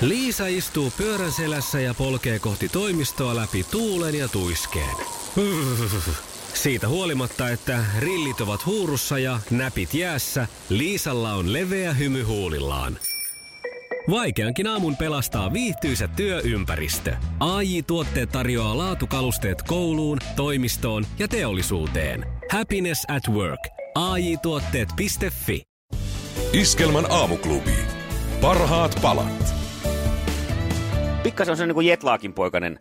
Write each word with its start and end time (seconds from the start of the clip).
Liisa 0.00 0.46
istuu 0.46 0.92
pyörän 0.96 1.32
selässä 1.32 1.80
ja 1.80 1.94
polkee 1.94 2.38
kohti 2.38 2.68
toimistoa 2.68 3.36
läpi 3.36 3.64
tuulen 3.70 4.14
ja 4.14 4.28
tuiskeen. 4.28 4.96
Siitä 6.54 6.88
huolimatta, 6.88 7.48
että 7.48 7.84
rillit 7.98 8.40
ovat 8.40 8.66
huurussa 8.66 9.18
ja 9.18 9.40
näpit 9.50 9.94
jäässä, 9.94 10.46
Liisalla 10.68 11.34
on 11.34 11.52
leveä 11.52 11.92
hymy 11.92 12.22
huulillaan. 12.22 12.98
Vaikeankin 14.10 14.66
aamun 14.66 14.96
pelastaa 14.96 15.52
viihtyisä 15.52 16.08
työympäristö. 16.08 17.16
AI 17.40 17.82
Tuotteet 17.82 18.28
tarjoaa 18.32 18.78
laatukalusteet 18.78 19.62
kouluun, 19.62 20.18
toimistoon 20.36 21.06
ja 21.18 21.28
teollisuuteen. 21.28 22.26
Happiness 22.50 23.04
at 23.08 23.34
work. 23.34 23.68
AI 23.94 24.36
Tuotteet.fi 24.36 25.62
Iskelmän 26.52 27.06
aamuklubi. 27.10 27.78
Parhaat 28.40 28.98
palat. 29.02 29.59
Pikkasen 31.22 31.52
on 31.52 31.56
se 31.56 31.66
niin 31.66 31.74
kuin 31.74 31.86
Jetlaakin 31.86 32.32
poikainen 32.32 32.80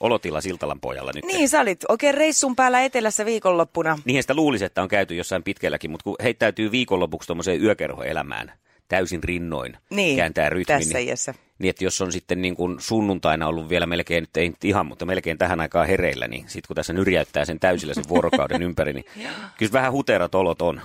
olotila 0.00 0.40
Siltalan 0.40 0.80
pojalla 0.80 1.12
nyt. 1.14 1.24
Niin, 1.24 1.48
sä 1.48 1.60
olit 1.60 1.84
oikein 1.88 2.14
reissun 2.14 2.56
päällä 2.56 2.80
etelässä 2.84 3.24
viikonloppuna. 3.24 3.98
Niinhän 4.04 4.22
sitä 4.22 4.34
luulisi, 4.34 4.64
että 4.64 4.82
on 4.82 4.88
käyty 4.88 5.14
jossain 5.14 5.42
pitkälläkin, 5.42 5.90
mutta 5.90 6.04
kun 6.04 6.16
heittäytyy 6.22 6.70
viikonlopuksi 6.70 7.26
tuommoiseen 7.26 7.62
yökerhoelämään 7.62 8.52
täysin 8.90 9.24
rinnoin, 9.24 9.76
Niin, 9.90 10.16
kääntää 10.16 10.48
rytmin, 10.48 10.66
tässä 10.66 10.98
niin, 10.98 11.08
iässä. 11.08 11.34
niin 11.58 11.70
että 11.70 11.84
jos 11.84 12.00
on 12.00 12.12
sitten 12.12 12.42
niin 12.42 12.56
kuin 12.56 12.80
sunnuntaina 12.80 13.46
ollut 13.46 13.68
vielä 13.68 13.86
melkein, 13.86 14.22
nyt 14.22 14.36
ei 14.36 14.48
nyt 14.48 14.64
ihan, 14.64 14.86
mutta 14.86 15.06
melkein 15.06 15.38
tähän 15.38 15.60
aikaan 15.60 15.86
hereillä, 15.86 16.28
niin 16.28 16.44
sitten 16.48 16.68
kun 16.68 16.76
tässä 16.76 16.92
nyrjäyttää 16.92 17.44
sen 17.44 17.60
täysillä 17.60 17.94
sen 17.94 18.08
vuorokauden 18.08 18.62
ympäri, 18.62 18.92
niin 18.92 19.04
kyllä 19.58 19.72
vähän 19.72 19.92
huterat 19.92 20.34
olot 20.34 20.62
on. 20.62 20.80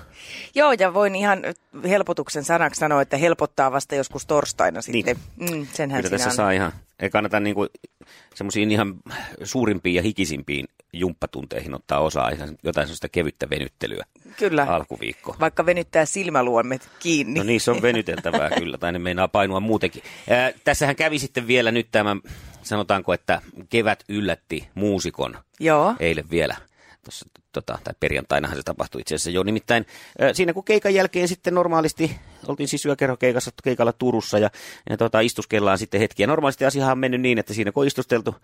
Joo, 0.55 0.71
ja 0.79 0.93
voin 0.93 1.15
ihan 1.15 1.39
helpotuksen 1.87 2.43
sanaksi 2.43 2.79
sanoa, 2.79 3.01
että 3.01 3.17
helpottaa 3.17 3.71
vasta 3.71 3.95
joskus 3.95 4.25
torstaina 4.25 4.81
sitten. 4.81 5.15
Mm, 5.35 5.67
senhän 5.73 6.01
Kyllä 6.01 6.09
tässä 6.11 6.29
on. 6.29 6.35
saa 6.35 6.51
ihan, 6.51 6.71
ei 6.99 7.09
kannata 7.09 7.39
niinku 7.39 7.67
semmoisiin 8.35 8.71
ihan 8.71 8.93
suurimpiin 9.43 9.95
ja 9.95 10.01
hikisimpiin 10.01 10.65
jumppatunteihin 10.99 11.73
ottaa 11.75 11.99
osaa, 11.99 12.29
ihan 12.29 12.57
jotain 12.63 12.87
sellaista 12.87 13.09
kevyttä 13.09 13.49
venyttelyä 13.49 14.05
Kyllä, 14.37 14.63
alkuviikko. 14.63 15.35
vaikka 15.39 15.65
venyttää 15.65 16.05
silmäluomet 16.05 16.89
kiinni. 16.99 17.39
No 17.39 17.43
niissä 17.43 17.71
on 17.71 17.81
venyteltävää 17.81 18.49
kyllä, 18.59 18.77
tai 18.77 18.91
ne 18.91 18.99
meinaa 18.99 19.27
painua 19.27 19.59
muutenkin. 19.59 20.03
Ää, 20.29 20.51
tässähän 20.63 20.95
kävi 20.95 21.19
sitten 21.19 21.47
vielä 21.47 21.71
nyt 21.71 21.87
tämä, 21.91 22.15
sanotaanko, 22.63 23.13
että 23.13 23.41
kevät 23.69 24.03
yllätti 24.09 24.69
muusikon 24.75 25.37
Joo. 25.59 25.95
eilen 25.99 26.29
vielä. 26.29 26.55
Tuossa, 27.03 27.25
tota, 27.55 27.79
tai 27.83 27.93
perjantainahan 27.99 28.57
se 28.57 28.63
tapahtui 28.63 29.01
itse 29.01 29.15
asiassa 29.15 29.29
jo. 29.29 29.43
Nimittäin 29.43 29.85
siinä 30.33 30.53
kun 30.53 30.63
keikan 30.63 30.93
jälkeen 30.93 31.27
sitten 31.27 31.53
normaalisti, 31.53 32.17
oltiin 32.47 32.67
siis 32.67 32.85
yökerhokeikassa 32.85 33.51
keikalla 33.63 33.93
Turussa 33.93 34.39
ja, 34.39 34.49
ja 34.89 34.97
tota, 34.97 35.19
istuskellaan 35.19 35.77
sitten 35.77 35.99
hetkiä. 35.99 36.27
Normaalisti 36.27 36.65
asiahan 36.65 36.91
on 36.91 36.97
mennyt 36.97 37.21
niin, 37.21 37.39
että 37.39 37.53
siinä 37.53 37.71
kun 37.71 37.83
on 37.83 37.87
istusteltu, 37.87 38.35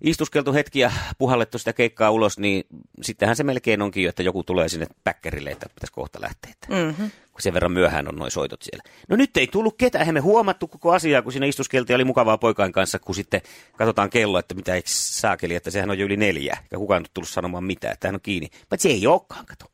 istuskeltu 0.00 0.52
hetkiä, 0.52 0.92
puhallettu 1.18 1.58
sitä 1.58 1.72
keikkaa 1.72 2.10
ulos, 2.10 2.38
niin 2.38 2.64
sittenhän 3.02 3.36
se 3.36 3.44
melkein 3.44 3.82
onkin 3.82 4.02
jo, 4.02 4.08
että 4.08 4.22
joku 4.22 4.42
tulee 4.42 4.68
sinne 4.68 4.86
päkkärille, 5.04 5.50
että 5.50 5.68
pitäisi 5.74 5.92
kohta 5.92 6.20
lähteä. 6.20 6.52
Että 6.52 6.66
Mm-hmm. 6.76 7.10
kun 7.32 7.42
sen 7.42 7.54
verran 7.54 7.72
myöhään 7.72 8.08
on 8.08 8.16
noin 8.16 8.30
soitot 8.30 8.62
siellä. 8.62 8.82
No 9.08 9.16
nyt 9.16 9.36
ei 9.36 9.46
tullut 9.46 9.74
ketään, 9.78 10.02
eihän 10.02 10.14
me 10.14 10.20
huomattu 10.20 10.68
koko 10.68 10.92
asiaa, 10.92 11.22
kun 11.22 11.32
siinä 11.32 11.46
istuskeltiin 11.46 11.94
oli 11.94 12.04
mukavaa 12.04 12.38
poikain 12.38 12.72
kanssa, 12.72 12.98
kun 12.98 13.14
sitten 13.14 13.40
katsotaan 13.76 14.10
kello, 14.10 14.38
että 14.38 14.54
mitä 14.54 14.74
eikö 14.74 14.88
saakeli, 14.90 15.54
että 15.54 15.70
sehän 15.70 15.90
on 15.90 15.98
jo 15.98 16.06
yli 16.06 16.16
neljä, 16.16 16.58
ja 16.70 16.78
kukaan 16.78 17.02
ei 17.02 17.10
tullut 17.14 17.28
sanomaan 17.28 17.64
mitään, 17.64 17.92
että 17.92 18.08
hän 18.08 18.14
on 18.14 18.20
kiinni. 18.20 18.48
Se 18.76 18.88
ei 18.88 19.06
olekaan, 19.06 19.46
kato. 19.46 19.66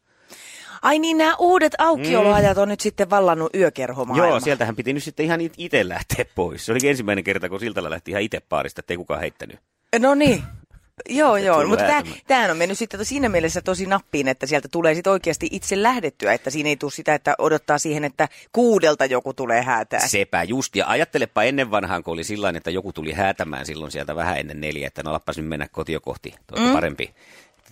Ai 0.82 0.98
niin, 0.98 1.18
nämä 1.18 1.36
uudet 1.38 1.72
aukioloajat 1.78 2.58
on 2.58 2.68
nyt 2.68 2.80
sitten 2.80 3.10
vallannut 3.10 3.56
yökerhomaailma. 3.56 4.28
Joo, 4.28 4.40
sieltähän 4.40 4.76
piti 4.76 4.92
nyt 4.92 5.02
sitten 5.02 5.26
ihan 5.26 5.40
itse 5.56 5.88
lähteä 5.88 6.24
pois. 6.34 6.66
Se 6.66 6.72
oli 6.72 6.88
ensimmäinen 6.88 7.24
kerta, 7.24 7.48
kun 7.48 7.60
Siltala 7.60 7.90
lähti 7.90 8.10
ihan 8.10 8.22
itse 8.22 8.40
paarista, 8.40 8.80
ettei 8.80 8.96
kukaan 8.96 9.20
heittänyt. 9.20 9.60
No 9.98 10.14
niin. 10.14 10.42
Joo, 11.08 11.36
joo, 11.36 11.66
mutta 11.66 11.84
tämähän 12.26 12.50
on 12.50 12.56
mennyt 12.56 12.78
sitten 12.78 13.04
siinä 13.04 13.28
mielessä 13.28 13.60
tosi 13.62 13.86
nappiin, 13.86 14.28
että 14.28 14.46
sieltä 14.46 14.68
tulee 14.68 14.94
sitten 14.94 15.12
oikeasti 15.12 15.48
itse 15.50 15.82
lähdettyä, 15.82 16.32
että 16.32 16.50
siinä 16.50 16.68
ei 16.68 16.76
tule 16.76 16.90
sitä, 16.90 17.14
että 17.14 17.34
odottaa 17.38 17.78
siihen, 17.78 18.04
että 18.04 18.28
kuudelta 18.52 19.04
joku 19.04 19.34
tulee 19.34 19.62
häätää. 19.62 20.08
Sepä 20.08 20.42
just, 20.42 20.76
ja 20.76 20.88
ajattelepa 20.88 21.42
ennen 21.42 21.70
vanhaan, 21.70 22.02
kun 22.02 22.12
oli 22.12 22.24
sillä 22.24 22.52
että 22.56 22.70
joku 22.70 22.92
tuli 22.92 23.12
häätämään 23.12 23.66
silloin 23.66 23.92
sieltä 23.92 24.16
vähän 24.16 24.38
ennen 24.38 24.60
neljä, 24.60 24.86
että 24.86 25.02
no 25.02 25.10
alappas 25.10 25.36
nyt 25.36 25.46
mennä 25.46 25.68
kotio 25.68 26.00
kohti, 26.00 26.34
tuo 26.46 26.66
mm. 26.66 26.72
parempi, 26.72 27.14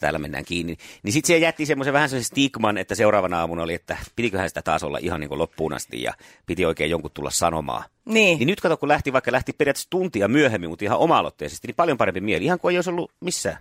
täällä 0.00 0.18
mennään 0.18 0.44
kiinni. 0.44 0.76
Niin 1.02 1.12
sitten 1.12 1.26
se 1.26 1.38
jätti 1.38 1.66
semmoisen 1.66 1.92
vähän 1.92 2.08
semmoisen 2.08 2.28
stigman, 2.28 2.78
että 2.78 2.94
seuraavana 2.94 3.40
aamuna 3.40 3.62
oli, 3.62 3.74
että 3.74 3.96
pitiköhän 4.16 4.48
sitä 4.48 4.62
taas 4.62 4.82
olla 4.82 4.98
ihan 5.02 5.20
niin 5.20 5.28
kuin 5.28 5.38
loppuun 5.38 5.72
asti, 5.72 6.02
ja 6.02 6.14
piti 6.46 6.64
oikein 6.64 6.90
jonkun 6.90 7.10
tulla 7.14 7.30
sanomaan. 7.30 7.84
Niin. 8.04 8.38
Niin 8.38 8.46
nyt 8.46 8.60
kato, 8.60 8.76
kun 8.76 8.88
lähti, 8.88 9.12
vaikka 9.12 9.32
lähti 9.32 9.52
periaatteessa 9.52 9.90
tuntia 9.90 10.28
myöhemmin, 10.28 10.70
mutta 10.70 10.84
ihan 10.84 10.98
oma-aloitteisesti, 10.98 11.66
niin 11.66 11.74
paljon 11.74 11.98
parempi 11.98 12.20
mieli, 12.20 12.44
ihan 12.44 12.60
kuin 12.60 12.72
ei 12.72 12.78
olisi 12.78 12.90
ollut 12.90 13.12
missään. 13.20 13.56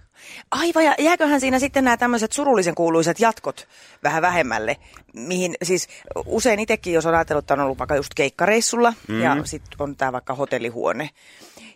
Aivan, 0.51 0.85
ja 0.85 0.95
jääköhän 1.00 1.41
siinä 1.41 1.59
sitten 1.59 1.83
nämä 1.83 1.97
tämmöiset 1.97 2.31
surullisen 2.31 2.75
kuuluiset 2.75 3.19
jatkot 3.19 3.67
vähän 4.03 4.21
vähemmälle, 4.21 4.77
mihin 5.13 5.56
siis 5.63 5.88
usein 6.25 6.59
itsekin, 6.59 6.94
jos 6.94 7.06
on 7.06 7.16
ajatellut, 7.16 7.44
että 7.44 7.53
on 7.53 7.59
ollut 7.59 7.79
vaikka 7.79 7.95
just 7.95 8.13
keikkareissulla 8.16 8.94
mm. 9.07 9.21
ja 9.21 9.38
sitten 9.44 9.75
on 9.79 9.95
tämä 9.95 10.11
vaikka 10.11 10.33
hotellihuone. 10.33 11.09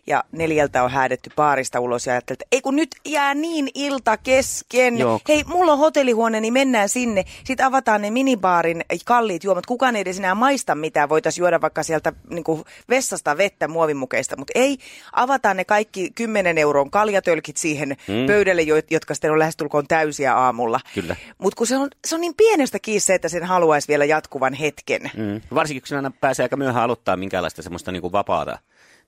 Ja 0.06 0.24
neljältä 0.32 0.82
on 0.82 0.90
häädetty 0.90 1.30
baarista 1.36 1.80
ulos 1.80 2.06
ja 2.06 2.12
ajattelee, 2.12 2.34
että 2.34 2.44
ei 2.52 2.60
kun 2.60 2.76
nyt 2.76 2.96
jää 3.04 3.34
niin 3.34 3.68
ilta 3.74 4.16
kesken. 4.16 4.98
Joo. 4.98 5.20
Hei, 5.28 5.44
mulla 5.46 5.72
on 5.72 5.78
hotellihuone, 5.78 6.40
niin 6.40 6.52
mennään 6.52 6.88
sinne. 6.88 7.24
Sitten 7.44 7.66
avataan 7.66 8.02
ne 8.02 8.10
minibaarin 8.10 8.84
kalliit 9.04 9.44
juomat. 9.44 9.66
Kukaan 9.66 9.96
ei 9.96 10.00
edes 10.00 10.18
enää 10.18 10.34
maista 10.34 10.74
mitään. 10.74 11.08
Voitaisiin 11.08 11.42
juoda 11.42 11.60
vaikka 11.60 11.82
sieltä 11.82 12.12
niin 12.30 12.44
kuin 12.44 12.64
vessasta 12.88 13.36
vettä 13.36 13.68
muovimukeista. 13.68 14.36
Mutta 14.36 14.52
ei, 14.54 14.78
avataan 15.12 15.56
ne 15.56 15.64
kaikki 15.64 16.10
10 16.14 16.58
euron 16.58 16.90
kaljatölkit 16.90 17.56
siihen 17.56 17.88
mm. 17.88 18.26
pöydälle, 18.26 18.62
jo- 18.62 18.82
jotka 18.90 19.14
sitten 19.14 19.32
on 19.32 19.38
lähestulkoon 19.38 19.86
täysiä 19.86 20.36
aamulla. 20.36 20.80
Kyllä. 20.94 21.16
Mutta 21.38 21.56
kun 21.56 21.66
se 21.66 21.76
on, 21.76 21.88
se 22.04 22.14
on 22.14 22.20
niin 22.20 22.34
pienestä 22.36 22.78
kiinni 22.78 23.00
se, 23.00 23.14
että 23.14 23.28
sen 23.28 23.44
haluaisi 23.44 23.88
vielä 23.88 24.04
jatkuvan 24.04 24.54
hetken. 24.54 25.10
Mm. 25.16 25.40
Varsinkin, 25.54 25.82
kun 25.88 26.12
pääsee 26.20 26.44
aika 26.44 26.56
myöhään 26.56 26.84
aloittaa 26.84 27.16
minkäänlaista 27.16 27.62
semmoista 27.62 27.92
niin 27.92 28.02
kuin 28.02 28.12
vapaata 28.12 28.58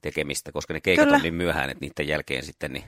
tekemistä, 0.03 0.53
koska 0.53 0.75
ne 0.75 0.81
keikat 0.81 1.05
Kyllä. 1.05 1.17
on 1.17 1.23
niin 1.23 1.35
myöhään, 1.35 1.71
että 1.71 1.85
niiden 1.85 2.09
jälkeen 2.09 2.45
sitten 2.45 2.73
niin 2.73 2.85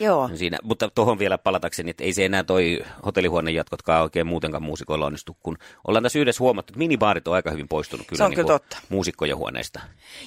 Joo. 0.00 0.30
siinä. 0.34 0.58
Mutta 0.62 0.90
tuohon 0.94 1.18
vielä 1.18 1.38
palatakseni, 1.38 1.90
että 1.90 2.04
ei 2.04 2.12
se 2.12 2.24
enää 2.24 2.44
toi 2.44 2.80
hotellihuoneen 3.06 3.54
jatkotkaan 3.54 4.02
oikein 4.02 4.26
muutenkaan 4.26 4.62
muusikoilla 4.62 5.06
onnistu, 5.06 5.36
kun 5.42 5.58
ollaan 5.88 6.02
tässä 6.02 6.18
yhdessä 6.18 6.44
huomattu, 6.44 6.70
että 6.70 6.78
minibaarit 6.78 7.28
on 7.28 7.34
aika 7.34 7.50
hyvin 7.50 7.68
poistunut 7.68 8.06
kyllä, 8.06 8.18
Se 8.18 8.24
on 8.24 8.30
niin 8.30 8.36
kyllä 8.36 8.48
totta. 8.48 8.78
muusikkojen 8.88 9.36
huoneista. 9.36 9.80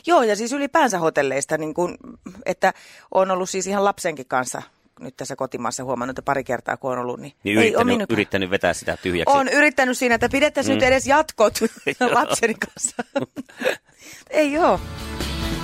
Joo, 0.08 0.24
ja 0.24 0.36
siis 0.36 0.54
ylipäänsä 0.54 1.00
hotelleista, 1.00 1.58
niin 1.58 1.74
kun, 1.74 1.98
että 2.46 2.74
on 3.12 3.32
ollut 3.32 3.50
siis 3.50 3.68
ihan 3.68 3.84
lapsenkin 3.84 4.26
kanssa 4.26 4.62
nyt 5.00 5.18
tässä 5.18 5.36
kotimaassa 5.36 5.84
huomannut, 5.84 6.12
että 6.20 6.26
pari 6.26 6.44
kertaa 6.44 6.78
kun 6.78 6.92
on 6.92 7.00
ollut, 7.00 7.20
niin, 7.20 7.34
Niin 7.44 7.58
ei 7.58 7.74
yrittänyt, 7.74 8.12
yrittänyt 8.12 8.50
vetää 8.50 8.74
sitä 8.74 8.98
tyhjäksi. 8.98 9.38
On 9.38 9.48
yrittänyt 9.48 9.98
siinä, 9.98 10.16
että 10.16 10.30
pidettäisiin 10.30 10.74
mm. 10.74 10.80
nyt 10.80 10.88
edes 10.88 11.08
jatkot 11.08 11.54
lapseni 12.16 12.54
kanssa. 12.54 13.04
ei 14.30 14.54
joo. 14.54 14.80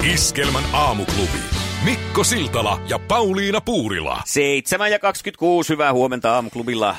Iskelmän 0.03 0.63
aamuklubi. 0.73 1.37
Mikko 1.85 2.23
Siltala 2.23 2.81
ja 2.89 2.99
Pauliina 2.99 3.61
Puurila. 3.61 4.21
7 4.25 4.91
ja 4.91 4.99
26, 4.99 5.69
hyvää 5.73 5.93
huomenta 5.93 6.35
aamuklubilla. 6.35 6.95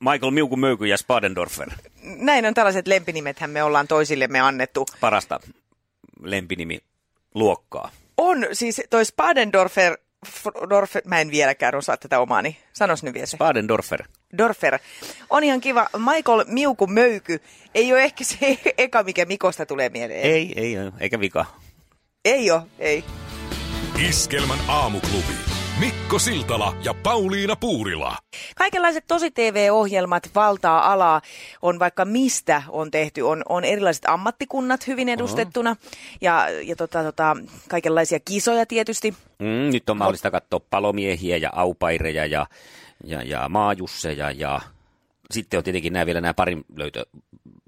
Michael 0.00 0.30
Miuku 0.30 0.56
Möyky 0.56 0.86
ja 0.86 0.96
Spadendorfer. 0.96 1.68
Näin 2.02 2.46
on 2.46 2.54
tällaiset 2.54 2.86
lempinimethän 2.86 3.50
me 3.50 3.62
ollaan 3.62 3.88
toisillemme 3.88 4.40
annettu. 4.40 4.86
Parasta 5.00 5.40
lempinimi 6.22 6.78
luokkaa. 7.34 7.90
On 8.16 8.46
siis 8.52 8.82
toi 8.90 9.04
Spadendorfer, 9.04 9.96
Dorfer, 10.70 11.02
mä 11.06 11.20
en 11.20 11.30
vieläkään 11.30 11.74
osaa 11.74 11.96
tätä 11.96 12.20
omaani. 12.20 12.56
Sanos 12.72 13.02
nyt 13.02 13.14
vielä 13.14 13.26
se. 13.26 13.36
Spadendorfer. 13.36 14.02
Dorfer. 14.38 14.78
On 15.30 15.44
ihan 15.44 15.60
kiva. 15.60 15.88
Michael 15.98 16.44
Miuku 16.46 16.86
Möyky. 16.86 17.40
Ei 17.74 17.92
ole 17.92 18.02
ehkä 18.02 18.24
se 18.24 18.58
eka, 18.78 19.02
mikä 19.02 19.24
Mikosta 19.24 19.66
tulee 19.66 19.88
mieleen. 19.88 20.20
Ei, 20.22 20.52
ei, 20.56 20.76
ei, 20.76 20.90
eikä 21.00 21.20
vika. 21.20 21.46
Ei 22.24 22.50
ole, 22.50 22.62
ei. 22.78 23.04
Iskelmän 24.08 24.58
aamuklubi. 24.68 25.32
Mikko 25.80 26.18
Siltala 26.18 26.74
ja 26.84 26.94
Pauliina 26.94 27.56
Puurila. 27.56 28.16
Kaikenlaiset 28.56 29.04
tosi 29.08 29.30
TV-ohjelmat 29.30 30.30
valtaa 30.34 30.92
alaa. 30.92 31.20
On 31.62 31.78
vaikka 31.78 32.04
mistä 32.04 32.62
on 32.68 32.90
tehty. 32.90 33.20
On, 33.20 33.42
on 33.48 33.64
erilaiset 33.64 34.04
ammattikunnat 34.06 34.86
hyvin 34.86 35.08
edustettuna. 35.08 35.76
Ja, 36.20 36.46
ja 36.62 36.76
tota, 36.76 37.02
tota, 37.02 37.36
kaikenlaisia 37.68 38.20
kisoja 38.24 38.66
tietysti. 38.66 39.14
Mm, 39.38 39.72
nyt 39.72 39.90
on 39.90 39.96
mahdollista 39.96 40.30
katsoa 40.30 40.60
palomiehiä 40.70 41.36
ja 41.36 41.50
aupaireja 41.52 42.26
ja, 42.26 42.46
ja, 43.04 43.22
ja 43.22 43.48
maajusseja 43.48 44.30
ja 44.30 44.60
sitten 45.30 45.58
on 45.58 45.64
tietenkin 45.64 45.92
nämä 45.92 46.06
vielä 46.06 46.20
nämä 46.20 46.34
parin 46.34 46.64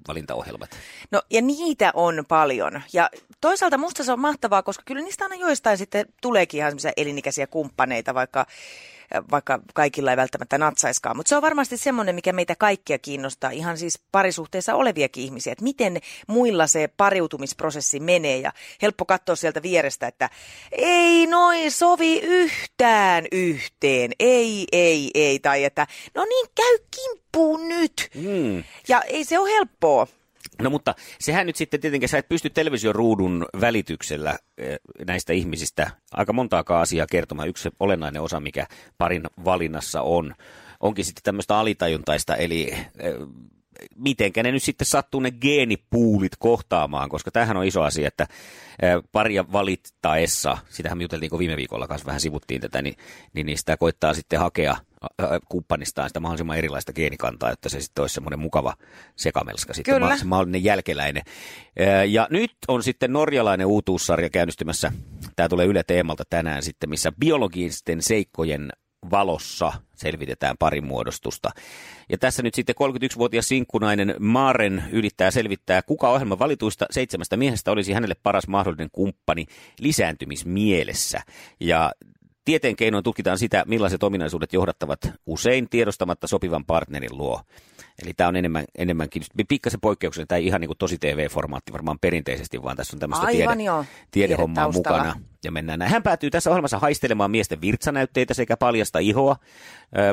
löytövalintaohjelmat. 0.02 0.70
No 1.10 1.22
ja 1.30 1.42
niitä 1.42 1.90
on 1.94 2.24
paljon. 2.28 2.82
Ja 2.92 3.10
toisaalta 3.40 3.78
musta 3.78 4.04
se 4.04 4.12
on 4.12 4.20
mahtavaa, 4.20 4.62
koska 4.62 4.82
kyllä 4.86 5.02
niistä 5.02 5.24
aina 5.24 5.34
joistain 5.36 5.78
sitten 5.78 6.06
tuleekin 6.22 6.58
ihan 6.58 6.72
elinikäisiä 6.96 7.46
kumppaneita, 7.46 8.14
vaikka 8.14 8.46
vaikka 9.30 9.60
kaikilla 9.74 10.10
ei 10.10 10.16
välttämättä 10.16 10.58
natsaiskaan. 10.58 11.16
Mutta 11.16 11.28
se 11.28 11.36
on 11.36 11.42
varmasti 11.42 11.76
semmoinen, 11.76 12.14
mikä 12.14 12.32
meitä 12.32 12.56
kaikkia 12.56 12.98
kiinnostaa, 12.98 13.50
ihan 13.50 13.78
siis 13.78 14.00
parisuhteessa 14.12 14.74
oleviakin 14.74 15.24
ihmisiä, 15.24 15.52
että 15.52 15.64
miten 15.64 16.00
muilla 16.26 16.66
se 16.66 16.88
pariutumisprosessi 16.96 18.00
menee 18.00 18.38
ja 18.38 18.52
helppo 18.82 19.04
katsoa 19.04 19.36
sieltä 19.36 19.62
vierestä, 19.62 20.06
että 20.06 20.30
ei 20.72 21.26
noin 21.26 21.72
sovi 21.72 22.20
yhtään 22.20 23.24
yhteen, 23.32 24.10
ei, 24.20 24.66
ei, 24.72 25.10
ei, 25.14 25.38
tai 25.38 25.64
että 25.64 25.86
no 26.14 26.24
niin, 26.24 26.46
käy 26.54 26.78
kimppuun 26.96 27.68
nyt. 27.68 28.10
Mm. 28.14 28.64
Ja 28.88 29.02
ei 29.02 29.24
se 29.24 29.38
ole 29.38 29.50
helppoa. 29.50 30.06
No 30.62 30.70
mutta 30.70 30.94
sehän 31.20 31.46
nyt 31.46 31.56
sitten 31.56 31.80
tietenkin, 31.80 32.08
sä 32.08 32.18
et 32.18 32.28
pysty 32.28 32.50
televisioruudun 32.50 33.46
välityksellä 33.60 34.38
eh, 34.58 34.78
näistä 35.06 35.32
ihmisistä 35.32 35.90
aika 36.12 36.32
montaakaan 36.32 36.82
asiaa 36.82 37.06
kertomaan. 37.10 37.48
Yksi 37.48 37.68
olennainen 37.80 38.22
osa, 38.22 38.40
mikä 38.40 38.66
parin 38.98 39.22
valinnassa 39.44 40.02
on, 40.02 40.34
onkin 40.80 41.04
sitten 41.04 41.22
tämmöistä 41.22 41.58
alitajuntaista, 41.58 42.36
eli 42.36 42.70
eh, 42.72 43.14
mitenkä 43.96 44.42
ne 44.42 44.52
nyt 44.52 44.62
sitten 44.62 44.86
sattuu 44.86 45.20
ne 45.20 45.30
geenipuulit 45.30 46.32
kohtaamaan, 46.38 47.08
koska 47.08 47.30
tämähän 47.30 47.56
on 47.56 47.64
iso 47.64 47.82
asia, 47.82 48.08
että 48.08 48.26
paria 49.12 49.52
valittaessa, 49.52 50.58
sitähän 50.68 50.98
me 50.98 51.04
juteltiin, 51.04 51.30
kun 51.30 51.38
viime 51.38 51.56
viikolla 51.56 51.88
kanssa 51.88 52.06
vähän 52.06 52.20
sivuttiin 52.20 52.60
tätä, 52.60 52.82
niin, 52.82 52.96
niin, 53.32 53.46
niin 53.46 53.58
sitä 53.58 53.76
koittaa 53.76 54.14
sitten 54.14 54.40
hakea 54.40 54.76
kumppanistaan 55.48 56.08
sitä 56.10 56.20
mahdollisimman 56.20 56.58
erilaista 56.58 56.92
geenikantaa, 56.92 57.50
että 57.50 57.68
se 57.68 57.80
sitten 57.80 58.02
olisi 58.02 58.14
semmoinen 58.14 58.38
mukava 58.38 58.74
sekamelska, 59.16 59.74
sitten 59.74 59.94
Kyllä. 59.94 60.16
se 60.16 60.24
mahdollinen 60.24 60.64
jälkeläinen. 60.64 61.22
Ja 62.08 62.26
nyt 62.30 62.52
on 62.68 62.82
sitten 62.82 63.12
norjalainen 63.12 63.66
uutuussarja 63.66 64.30
käynnistymässä, 64.30 64.92
tämä 65.36 65.48
tulee 65.48 65.66
Yle 65.66 65.82
Teemalta 65.82 66.24
tänään 66.30 66.62
sitten, 66.62 66.90
missä 66.90 67.12
biologisten 67.12 68.02
seikkojen 68.02 68.72
valossa 69.10 69.72
selvitetään 69.96 70.56
parin 70.58 70.86
muodostusta. 70.86 71.50
Ja 72.08 72.18
tässä 72.18 72.42
nyt 72.42 72.54
sitten 72.54 72.74
31-vuotias 72.76 73.48
sinkkunainen 73.48 74.14
Maren 74.18 74.84
yrittää 74.92 75.30
selvittää, 75.30 75.82
kuka 75.82 76.10
ohjelman 76.10 76.38
valituista 76.38 76.86
seitsemästä 76.90 77.36
miehestä 77.36 77.72
olisi 77.72 77.92
hänelle 77.92 78.16
paras 78.22 78.48
mahdollinen 78.48 78.88
kumppani 78.92 79.46
lisääntymismielessä. 79.80 81.20
Ja 81.60 81.92
Tieteen 82.44 82.76
keinoin 82.76 83.04
tutkitaan 83.04 83.38
sitä, 83.38 83.64
millaiset 83.66 84.02
ominaisuudet 84.02 84.52
johdattavat 84.52 84.98
usein 85.26 85.68
tiedostamatta 85.70 86.26
sopivan 86.26 86.64
partnerin 86.64 87.18
luo. 87.18 87.40
Eli 88.02 88.14
tämä 88.14 88.28
on 88.28 88.36
enemmän, 88.36 88.64
enemmänkin, 88.78 89.22
pikkasen 89.48 89.80
poikkeuksellinen, 89.80 90.28
tämä 90.28 90.36
ei 90.36 90.46
ihan 90.46 90.60
niin 90.60 90.68
kuin 90.68 90.78
tosi 90.78 90.98
TV-formaatti 90.98 91.72
varmaan 91.72 91.98
perinteisesti, 92.00 92.62
vaan 92.62 92.76
tässä 92.76 92.96
on 92.96 93.00
tämmöistä 93.00 93.26
Aivan 93.26 93.56
tiede, 93.56 93.62
joo. 93.62 93.84
tiedehommaa 94.10 94.72
mukana. 94.72 95.20
Ja 95.44 95.52
mennään 95.52 95.78
näin. 95.78 95.90
Hän 95.90 96.02
päätyy 96.02 96.30
tässä 96.30 96.50
ohjelmassa 96.50 96.78
haistelemaan 96.78 97.30
miesten 97.30 97.60
virtsanäytteitä 97.60 98.34
sekä 98.34 98.56
paljasta 98.56 98.98
ihoa 98.98 99.36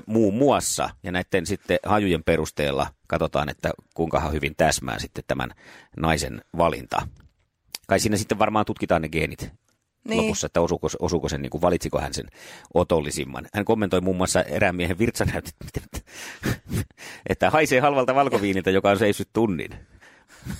muun 0.05 0.33
muassa. 0.33 0.89
Ja 1.03 1.11
näiden 1.11 1.45
sitten 1.45 1.79
hajujen 1.85 2.23
perusteella 2.23 2.87
katsotaan, 3.07 3.49
että 3.49 3.71
kuinka 3.93 4.29
hyvin 4.29 4.55
täsmää 4.57 4.99
sitten 4.99 5.23
tämän 5.27 5.51
naisen 5.97 6.41
valinta. 6.57 7.07
Kai 7.87 7.99
siinä 7.99 8.17
sitten 8.17 8.39
varmaan 8.39 8.65
tutkitaan 8.65 9.01
ne 9.01 9.09
geenit 9.09 9.51
niin. 10.09 10.23
lopussa, 10.23 10.45
että 10.45 10.61
osuuko, 10.61 10.87
osuuko 10.99 11.29
sen, 11.29 11.41
niin 11.41 11.49
kuin 11.49 11.61
valitsiko 11.61 11.99
hän 11.99 12.13
sen 12.13 12.25
otollisimman. 12.73 13.47
Hän 13.53 13.65
kommentoi 13.65 14.01
muun 14.01 14.17
muassa 14.17 14.43
erään 14.43 14.75
miehen 14.75 14.99
virtsanäytet, 14.99 15.55
että 17.29 17.49
haisee 17.49 17.79
halvalta 17.79 18.15
valkoviiniltä, 18.15 18.71
joka 18.71 18.89
on 18.89 18.99
seissyt 18.99 19.29
tunnin. 19.33 19.69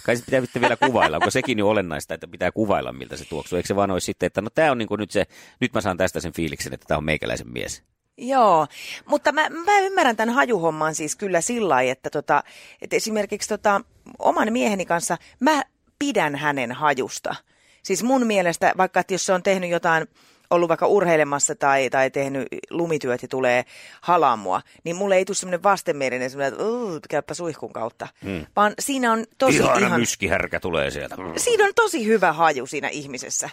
Kai 0.06 0.18
se 0.18 0.26
pitää 0.26 0.62
vielä 0.62 0.78
kuvailla. 0.78 1.18
Onko 1.18 1.32
sekin 1.32 1.60
jo 1.60 1.70
olennaista, 1.70 2.14
että 2.14 2.28
pitää 2.28 2.52
kuvailla, 2.52 2.94
miltä 2.94 3.18
se 3.18 3.26
tuoksuu? 3.26 3.58
Eikö 3.58 3.68
se 3.68 3.76
vaan 3.76 3.92
olisi 3.92 4.06
sitten, 4.06 4.28
että 4.28 4.42
no 4.42 4.50
tämä 4.56 4.72
on 4.72 4.78
niin 4.78 4.88
kuin 4.88 5.00
nyt 5.00 5.12
se, 5.12 5.26
nyt 5.60 5.74
mä 5.74 5.82
saan 5.82 5.98
tästä 5.98 6.20
sen 6.20 6.34
fiiliksen, 6.34 6.74
että 6.74 6.86
tämä 6.88 6.98
on 6.98 7.04
meikäläisen 7.04 7.52
mies. 7.52 7.84
Joo, 8.18 8.68
mutta 9.06 9.32
mä, 9.32 9.50
mä 9.50 9.80
ymmärrän 9.80 10.16
tämän 10.16 10.36
hajuhomman 10.36 10.96
siis 10.96 11.16
kyllä 11.16 11.42
sillä 11.42 11.70
lailla, 11.70 11.92
että, 11.92 12.10
tota, 12.10 12.44
että 12.82 12.96
esimerkiksi 12.96 13.50
tota, 13.50 13.82
oman 14.20 14.54
mieheni 14.54 14.86
kanssa 14.86 15.18
mä 15.40 15.64
pidän 16.00 16.36
hänen 16.36 16.72
hajusta. 16.72 17.36
Siis 17.84 18.04
mun 18.04 18.28
mielestä, 18.28 18.74
vaikka 18.78 19.00
että 19.00 19.14
jos 19.14 19.26
se 19.26 19.34
on 19.34 19.44
tehnyt 19.44 19.70
jotain, 19.70 20.08
ollut 20.50 20.70
vaikka 20.70 20.88
urheilemassa 20.88 21.56
tai, 21.56 21.90
tai 21.90 22.12
tehnyt 22.12 22.48
lumityöt 22.70 23.22
ja 23.22 23.28
tulee 23.28 23.66
halamua, 24.02 24.62
niin 24.84 24.96
mulle 24.96 25.16
ei 25.16 25.26
tule 25.26 25.36
semmoinen 25.36 25.64
vastenmielinen 25.64 26.30
semmoinen, 26.30 26.54
että 26.96 27.08
käypä 27.10 27.34
suihkun 27.34 27.74
kautta. 27.74 28.08
Hmm. 28.24 28.46
Vaan 28.56 28.74
siinä 28.80 29.12
on 29.12 29.26
tosi 29.38 29.58
Ihana 29.58 29.78
ihan... 29.78 30.00
myskihärkä 30.00 30.60
tulee 30.60 30.92
sieltä. 30.92 31.16
Siinä 31.38 31.66
on 31.66 31.72
tosi 31.76 32.06
hyvä 32.06 32.34
haju 32.34 32.66
siinä 32.66 32.88
ihmisessä. 32.88 33.50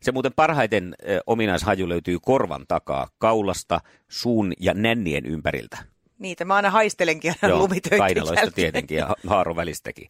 Se 0.00 0.12
muuten 0.12 0.32
parhaiten 0.36 0.94
eh, 1.02 1.20
ominaishaju 1.26 1.88
löytyy 1.88 2.18
korvan 2.22 2.64
takaa, 2.68 3.08
kaulasta, 3.18 3.80
suun 4.08 4.52
ja 4.60 4.74
nännien 4.74 5.26
ympäriltä. 5.26 5.78
Niitä 6.20 6.44
mä 6.44 6.54
aina 6.54 6.70
haistelenkin 6.70 7.34
aina 7.42 7.58
lumitöitä 7.58 7.96
kainaloista 7.96 8.34
jälkeen. 8.34 8.52
tietenkin 8.52 8.98
ja 8.98 9.16
haaron 9.26 9.56
välistäkin. 9.56 10.08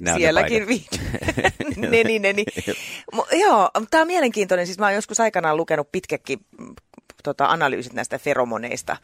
Nämä 0.00 0.16
Sielläkin 0.16 0.68
vi... 0.68 0.86
neni, 1.90 2.18
neni. 2.18 2.44
joo, 3.32 3.70
tämä 3.90 4.00
on 4.00 4.06
mielenkiintoinen. 4.06 4.66
Siis 4.66 4.78
mä 4.78 4.86
oon 4.86 4.94
joskus 4.94 5.20
aikanaan 5.20 5.56
lukenut 5.56 5.92
pitkäkin 5.92 6.38
tota, 7.22 7.46
analyysit 7.46 7.92
näistä 7.92 8.18
feromoneista, 8.18 8.96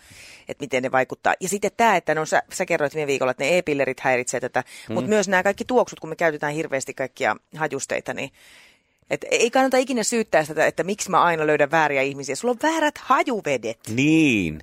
että 0.49 0.63
miten 0.63 0.83
ne 0.83 0.93
vaikuttaa. 0.93 1.35
Ja 1.41 1.49
sitten 1.49 1.71
tämä, 1.77 1.97
että 1.97 2.15
no 2.15 2.27
sä, 2.27 2.43
sä 2.53 2.67
kerroit 2.67 2.95
viime 2.95 3.07
viikolla, 3.07 3.31
että 3.31 3.45
ne 3.45 3.59
e-pillerit 3.59 4.01
häiritsee 4.01 4.41
tätä, 4.41 4.65
mm. 4.89 4.95
mutta 4.95 5.09
myös 5.09 5.29
nämä 5.29 5.43
kaikki 5.43 5.65
tuoksut, 5.65 6.01
kun 6.01 6.11
me 6.11 6.17
käytetään 6.17 6.55
hirveästi 6.55 6.95
kaikkia 6.95 7.37
hajusteita, 7.57 8.15
niin 8.15 8.31
et 9.11 9.25
ei 9.31 9.51
kannata 9.51 9.77
ikinä 9.77 10.03
syyttää 10.03 10.45
sitä, 10.45 10.67
että 10.67 10.85
miksi 10.85 11.11
mä 11.11 11.23
aina 11.23 11.47
löydän 11.47 11.71
vääriä 11.71 12.03
ihmisiä. 12.03 12.37
Sulla 12.37 12.53
on 12.53 12.71
väärät 12.71 12.99
hajuvedet. 12.99 13.79
Niin, 13.89 14.61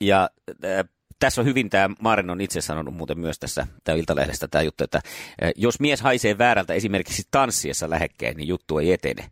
ja 0.00 0.30
äh, 0.64 0.84
tässä 1.24 1.40
on 1.40 1.46
hyvin 1.46 1.70
tämä, 1.70 1.94
Maren 2.00 2.30
on 2.30 2.40
itse 2.40 2.60
sanonut 2.60 2.94
muuten 2.94 3.18
myös 3.18 3.38
tässä 3.38 3.66
tämä 3.84 3.98
Iltalehdestä 3.98 4.48
tämä 4.48 4.62
juttu, 4.62 4.84
että 4.84 5.00
eh, 5.42 5.52
jos 5.56 5.80
mies 5.80 6.00
haisee 6.00 6.38
väärältä 6.38 6.74
esimerkiksi 6.74 7.22
tanssiessa 7.30 7.90
lähekkäin, 7.90 8.36
niin 8.36 8.48
juttu 8.48 8.78
ei 8.78 8.92
etene. 8.92 9.30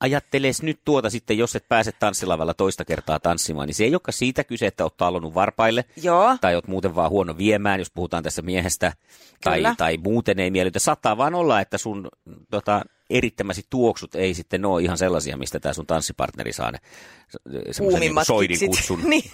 Ajatteles 0.00 0.62
nyt 0.62 0.80
tuota 0.84 1.10
sitten, 1.10 1.38
jos 1.38 1.56
et 1.56 1.68
pääse 1.68 1.92
tanssilavalla 1.92 2.54
toista 2.54 2.84
kertaa 2.84 3.20
tanssimaan, 3.20 3.66
niin 3.66 3.74
se 3.74 3.84
ei 3.84 3.94
olekaan 3.94 4.12
siitä 4.12 4.44
kyse, 4.44 4.66
että 4.66 4.84
oot 4.84 4.96
talonnut 4.96 5.34
varpaille. 5.34 5.84
Joo. 6.02 6.36
Tai 6.40 6.54
oot 6.54 6.68
muuten 6.68 6.94
vaan 6.94 7.10
huono 7.10 7.38
viemään, 7.38 7.80
jos 7.80 7.90
puhutaan 7.90 8.22
tässä 8.22 8.42
miehestä. 8.42 8.92
Tai, 9.44 9.62
tai 9.76 9.96
muuten 9.96 10.38
ei 10.38 10.50
miellytä. 10.50 10.78
Saattaa 10.78 11.16
vaan 11.16 11.34
olla, 11.34 11.60
että 11.60 11.78
sun 11.78 12.08
tota, 12.50 12.82
erittämäsi 13.10 13.62
tuoksut 13.70 14.14
ei 14.14 14.34
sitten 14.34 14.64
ole 14.64 14.82
ihan 14.82 14.98
sellaisia, 14.98 15.36
mistä 15.36 15.60
tämä 15.60 15.72
sun 15.72 15.86
tanssipartneri 15.86 16.52
saa 16.52 16.70
ne 16.70 16.78
semmoisen 17.70 18.00
niin 18.14 18.24
soidin 18.24 18.58
kutsun. 18.66 19.00
niin. 19.04 19.30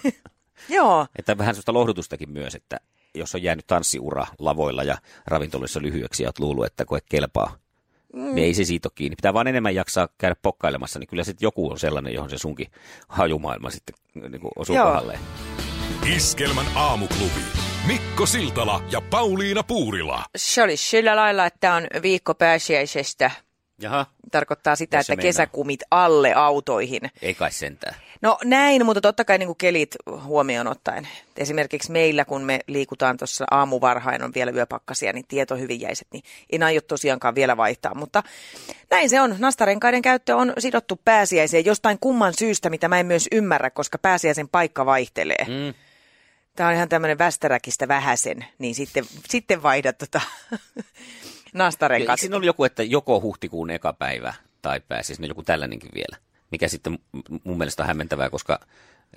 Joo. 0.69 1.07
Että 1.15 1.37
vähän 1.37 1.55
sellaista 1.55 1.73
lohdutustakin 1.73 2.29
myös, 2.29 2.55
että 2.55 2.79
jos 3.15 3.35
on 3.35 3.43
jäänyt 3.43 3.67
tanssiura 3.67 4.27
lavoilla 4.39 4.83
ja 4.83 4.97
ravintolissa 5.27 5.81
lyhyeksi 5.81 6.23
ja 6.23 6.29
oot 6.29 6.39
luullut, 6.39 6.65
että 6.65 6.85
koe 6.85 6.99
kelpaa, 7.09 7.57
mm. 8.13 8.35
niin 8.35 8.45
ei 8.45 8.53
se 8.53 8.63
siitä 8.63 8.87
ole 8.87 8.93
kiinni. 8.95 9.15
Pitää 9.15 9.33
vaan 9.33 9.47
enemmän 9.47 9.75
jaksaa 9.75 10.09
käydä 10.17 10.35
pokkailemassa, 10.41 10.99
niin 10.99 11.07
kyllä 11.07 11.23
sitten 11.23 11.45
joku 11.45 11.71
on 11.71 11.79
sellainen, 11.79 12.13
johon 12.13 12.29
se 12.29 12.37
sunkin 12.37 12.67
hajumaailma 13.07 13.69
sitten 13.69 13.95
niin 14.13 14.41
kuin 14.41 14.51
osuu 14.55 14.75
Joo. 14.75 14.85
kohdalleen. 14.85 15.19
Iskelmän 16.15 16.65
aamuklubi. 16.75 17.41
Mikko 17.87 18.25
Siltala 18.25 18.81
ja 18.91 19.01
Pauliina 19.01 19.63
Puurila. 19.63 20.23
Se 20.35 20.63
olisi 20.63 20.89
sillä 20.89 21.15
lailla, 21.15 21.45
että 21.45 21.73
on 21.73 21.87
viikko 22.01 22.35
pääsiäisestä 22.35 23.31
Jaha. 23.81 24.05
Tarkoittaa 24.31 24.75
sitä, 24.75 24.99
että 24.99 25.11
mennään? 25.11 25.27
kesäkumit 25.27 25.83
alle 25.91 26.33
autoihin. 26.33 27.01
Ei 27.21 27.33
kai 27.33 27.51
sentään. 27.51 27.95
No 28.21 28.37
näin, 28.43 28.85
mutta 28.85 29.01
totta 29.01 29.25
kai 29.25 29.37
niin 29.37 29.47
kuin 29.47 29.57
kelit 29.57 29.95
huomioon 30.23 30.67
ottaen. 30.67 31.07
Esimerkiksi 31.37 31.91
meillä, 31.91 32.25
kun 32.25 32.41
me 32.41 32.59
liikutaan 32.67 33.17
tuossa 33.17 33.45
aamuvarhain, 33.51 34.23
on 34.23 34.31
vielä 34.35 34.51
yöpakkasia, 34.51 35.13
niin 35.13 35.25
tieto 35.27 35.55
hyvin 35.55 35.81
jäiset, 35.81 36.07
niin 36.13 36.23
en 36.51 36.63
aio 36.63 36.81
tosiaankaan 36.81 37.35
vielä 37.35 37.57
vaihtaa. 37.57 37.95
Mutta 37.95 38.23
näin 38.91 39.09
se 39.09 39.21
on. 39.21 39.35
Nastarenkaiden 39.39 40.01
käyttö 40.01 40.35
on 40.35 40.53
sidottu 40.57 41.01
pääsiäiseen 41.05 41.65
jostain 41.65 41.99
kumman 41.99 42.33
syystä, 42.33 42.69
mitä 42.69 42.87
mä 42.87 42.99
en 42.99 43.05
myös 43.05 43.27
ymmärrä, 43.31 43.69
koska 43.69 43.97
pääsiäisen 43.97 44.49
paikka 44.49 44.85
vaihtelee. 44.85 45.45
Mm. 45.47 45.73
Tämä 46.55 46.69
on 46.69 46.75
ihan 46.75 46.89
tämmöinen 46.89 47.17
västäräkistä 47.17 47.87
vähäsen, 47.87 48.45
niin 48.57 48.75
sitten, 48.75 49.05
sitten 49.29 49.63
vaihdat 49.63 49.97
tota 49.97 50.21
nastarenkaat. 51.53 52.19
Siinä 52.19 52.37
oli 52.37 52.45
joku, 52.45 52.63
että 52.63 52.83
joko 52.83 53.21
huhtikuun 53.21 53.69
eka 53.69 53.93
päivä 53.93 54.33
tai 54.61 54.79
pääsi 54.87 55.15
sinne 55.15 55.27
joku 55.27 55.43
tällainenkin 55.43 55.89
vielä, 55.95 56.17
mikä 56.51 56.67
sitten 56.67 56.99
mun 57.43 57.57
mielestä 57.57 57.83
on 57.83 57.87
hämmentävää, 57.87 58.29
koska 58.29 58.59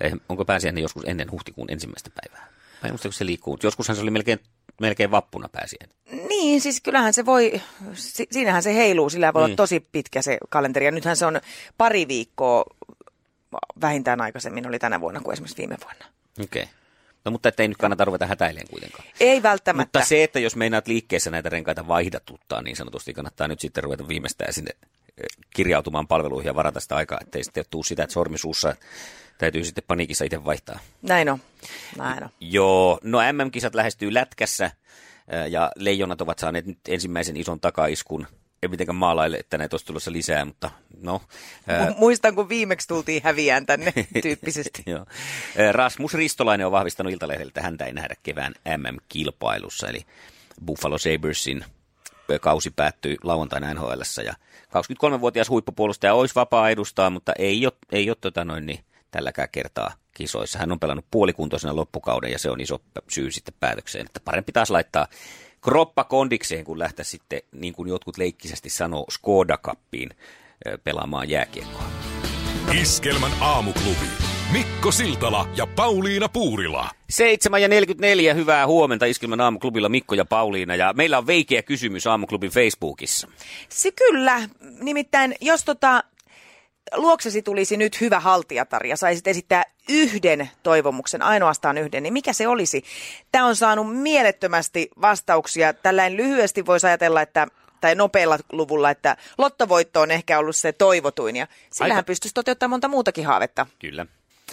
eh, 0.01 0.13
onko 0.29 0.45
pääsiäinen 0.45 0.81
joskus 0.81 1.03
ennen 1.05 1.31
huhtikuun 1.31 1.71
ensimmäistä 1.71 2.09
päivää? 2.21 2.47
Mä 2.81 2.87
en 2.87 2.91
muista, 2.91 3.07
kun 3.07 3.13
se 3.13 3.25
liikkuu. 3.25 3.57
Joskushan 3.63 3.95
se 3.95 4.01
oli 4.01 4.11
melkein, 4.11 4.39
melkein 4.81 5.11
vappuna 5.11 5.49
pääsiäinen. 5.49 5.95
Niin, 6.29 6.61
siis 6.61 6.81
kyllähän 6.81 7.13
se 7.13 7.25
voi, 7.25 7.61
si- 7.93 8.27
siinähän 8.31 8.63
se 8.63 8.75
heiluu, 8.75 9.09
sillä 9.09 9.33
voi 9.33 9.41
niin. 9.41 9.45
olla 9.45 9.55
tosi 9.55 9.87
pitkä 9.91 10.21
se 10.21 10.37
kalenteri. 10.49 10.85
Ja 10.85 10.91
nythän 10.91 11.17
se 11.17 11.25
on 11.25 11.41
pari 11.77 12.07
viikkoa 12.07 12.65
vähintään 13.81 14.21
aikaisemmin 14.21 14.67
oli 14.67 14.79
tänä 14.79 15.01
vuonna 15.01 15.21
kuin 15.21 15.33
esimerkiksi 15.33 15.57
viime 15.57 15.77
vuonna. 15.83 16.05
Okei. 16.43 16.63
Okay. 16.63 16.80
No 17.25 17.31
mutta 17.31 17.49
ettei 17.49 17.67
nyt 17.67 17.77
kannata 17.77 18.05
ruveta 18.05 18.27
hätäilemään 18.27 18.67
kuitenkaan. 18.69 19.03
Ei 19.19 19.43
välttämättä. 19.43 19.99
Mutta 19.99 20.09
se, 20.09 20.23
että 20.23 20.39
jos 20.39 20.55
meinaat 20.55 20.87
liikkeessä 20.87 21.31
näitä 21.31 21.49
renkaita 21.49 21.87
vaihdatuttaa, 21.87 22.61
niin 22.61 22.75
sanotusti 22.75 23.13
kannattaa 23.13 23.47
nyt 23.47 23.59
sitten 23.59 23.83
ruveta 23.83 24.07
viimeistään 24.07 24.53
sinne 24.53 24.71
kirjautumaan 25.49 26.07
palveluihin 26.07 26.47
ja 26.47 26.55
varata 26.55 26.79
sitä 26.79 26.95
aikaa, 26.95 27.19
ettei 27.21 27.43
sitten 27.43 27.65
tule 27.71 27.83
sitä, 27.83 28.03
että 28.03 28.13
sormisuussa 28.13 28.75
täytyy 29.37 29.63
sitten 29.63 29.83
paniikissa 29.87 30.25
itse 30.25 30.45
vaihtaa. 30.45 30.79
Näin 31.01 31.29
on. 31.29 31.39
Näin 31.97 32.23
on. 32.23 32.29
Joo, 32.39 32.99
no 33.03 33.19
MM-kisat 33.33 33.75
lähestyy 33.75 34.13
lätkässä 34.13 34.71
ja 35.49 35.71
leijonat 35.75 36.21
ovat 36.21 36.39
saaneet 36.39 36.65
nyt 36.65 36.79
ensimmäisen 36.87 37.37
ison 37.37 37.59
takaiskun. 37.59 38.27
Ei 38.63 38.69
mitenkään 38.69 38.95
maalaile, 38.95 39.37
että 39.37 39.57
näitä 39.57 39.73
olisi 39.73 39.85
tulossa 39.85 40.11
lisää, 40.11 40.45
mutta 40.45 40.71
no. 41.01 41.21
ää, 41.67 41.89
Mu- 41.89 41.97
Muistan, 41.97 42.35
kun 42.35 42.49
viimeksi 42.49 42.87
tultiin 42.87 43.21
häviään 43.23 43.65
tänne 43.65 43.93
tyyppisesti. 44.21 44.83
Joo. 44.85 45.05
Rasmus 45.71 46.13
Ristolainen 46.13 46.65
on 46.65 46.71
vahvistanut 46.71 47.13
Iltalehdeltä, 47.13 47.49
että 47.49 47.61
häntä 47.61 47.85
ei 47.85 47.93
nähdä 47.93 48.15
kevään 48.23 48.53
MM-kilpailussa, 48.77 49.89
eli 49.89 50.05
Buffalo 50.65 50.97
Sabersin 50.97 51.65
kausi 52.41 52.71
päättyi 52.71 53.17
lauantaina 53.23 53.73
nhl 53.73 54.01
ja 54.25 54.33
23-vuotias 54.69 55.49
huippupuolustaja 55.49 56.13
olisi 56.13 56.35
vapaa 56.35 56.69
edustaa, 56.69 57.09
mutta 57.09 57.33
ei 57.39 57.65
ole, 57.65 57.73
ei 57.91 58.09
ole 58.09 58.17
tota 58.21 58.45
noin, 58.45 58.65
niin, 58.65 58.79
tälläkään 59.11 59.49
kertaa 59.51 59.93
kisoissa. 60.13 60.59
Hän 60.59 60.71
on 60.71 60.79
pelannut 60.79 61.05
puolikuntoisena 61.11 61.75
loppukauden 61.75 62.31
ja 62.31 62.39
se 62.39 62.49
on 62.49 62.61
iso 62.61 62.81
syy 63.09 63.31
sitten 63.31 63.53
päätökseen, 63.59 64.05
että 64.05 64.19
parempi 64.25 64.51
taas 64.51 64.69
laittaa 64.69 65.07
kroppa 65.61 66.03
kondikseen, 66.03 66.65
kun 66.65 66.79
lähteä 66.79 67.05
sitten, 67.05 67.41
niin 67.51 67.73
kuin 67.73 67.89
jotkut 67.89 68.17
leikkisesti 68.17 68.69
sanoo, 68.69 69.05
Skoda 69.11 69.57
Cupiin 69.57 70.09
pelaamaan 70.83 71.29
jääkiekkoa. 71.29 71.83
Iskelmän 72.81 73.31
aamuklubi. 73.41 74.05
Mikko 74.51 74.91
Siltala 74.91 75.47
ja 75.55 75.67
Pauliina 75.67 76.29
Puurila. 76.29 76.89
7 77.09 77.61
ja 77.61 77.67
44, 77.67 78.33
hyvää 78.33 78.67
huomenta 78.67 79.05
Iskelmän 79.05 79.41
aamuklubilla 79.41 79.89
Mikko 79.89 80.15
ja 80.15 80.25
Pauliina. 80.25 80.75
Ja 80.75 80.93
meillä 80.93 81.17
on 81.17 81.27
veikeä 81.27 81.61
kysymys 81.61 82.07
aamuklubin 82.07 82.51
Facebookissa. 82.51 83.27
Se 83.69 83.91
kyllä. 83.91 84.49
Nimittäin, 84.81 85.35
jos 85.41 85.65
tota, 85.65 86.03
luoksesi 86.95 87.41
tulisi 87.41 87.77
nyt 87.77 88.01
hyvä 88.01 88.19
haltijatar 88.19 88.85
ja 88.85 88.97
saisit 88.97 89.27
esittää 89.27 89.63
yhden 89.89 90.49
toivomuksen, 90.63 91.21
ainoastaan 91.21 91.77
yhden, 91.77 92.03
niin 92.03 92.13
mikä 92.13 92.33
se 92.33 92.47
olisi? 92.47 92.83
Tämä 93.31 93.45
on 93.45 93.55
saanut 93.55 93.97
mielettömästi 93.97 94.89
vastauksia. 95.01 95.73
Tällainen 95.73 96.17
lyhyesti 96.17 96.65
voisi 96.65 96.87
ajatella, 96.87 97.21
että 97.21 97.47
tai 97.81 97.95
nopealla 97.95 98.37
luvulla, 98.51 98.89
että 98.89 99.17
lottovoitto 99.37 100.01
on 100.01 100.11
ehkä 100.11 100.39
ollut 100.39 100.55
se 100.55 100.71
toivotuin 100.71 101.35
ja 101.35 101.47
sillähän 101.73 101.97
Aika- 101.97 102.05
pystyisi 102.05 102.33
toteuttamaan 102.33 102.69
monta 102.69 102.87
muutakin 102.87 103.25
haavetta. 103.25 103.67
Kyllä. 103.79 104.05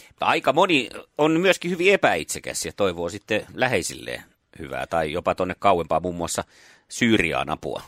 Mutta 0.09 0.27
aika 0.27 0.53
moni 0.53 0.91
on 1.19 1.41
myöskin 1.41 1.71
hyvin 1.71 1.93
epäitsekäs 1.93 2.65
ja 2.65 2.73
toivoo 2.73 3.09
sitten 3.09 3.47
läheisilleen 3.55 4.23
hyvää 4.59 4.87
tai 4.87 5.13
jopa 5.13 5.35
tonne 5.35 5.55
kauempaa 5.59 6.01
muun 6.01 6.15
muassa 6.15 6.45
Syyriaan 6.89 7.51
apua. 7.51 7.83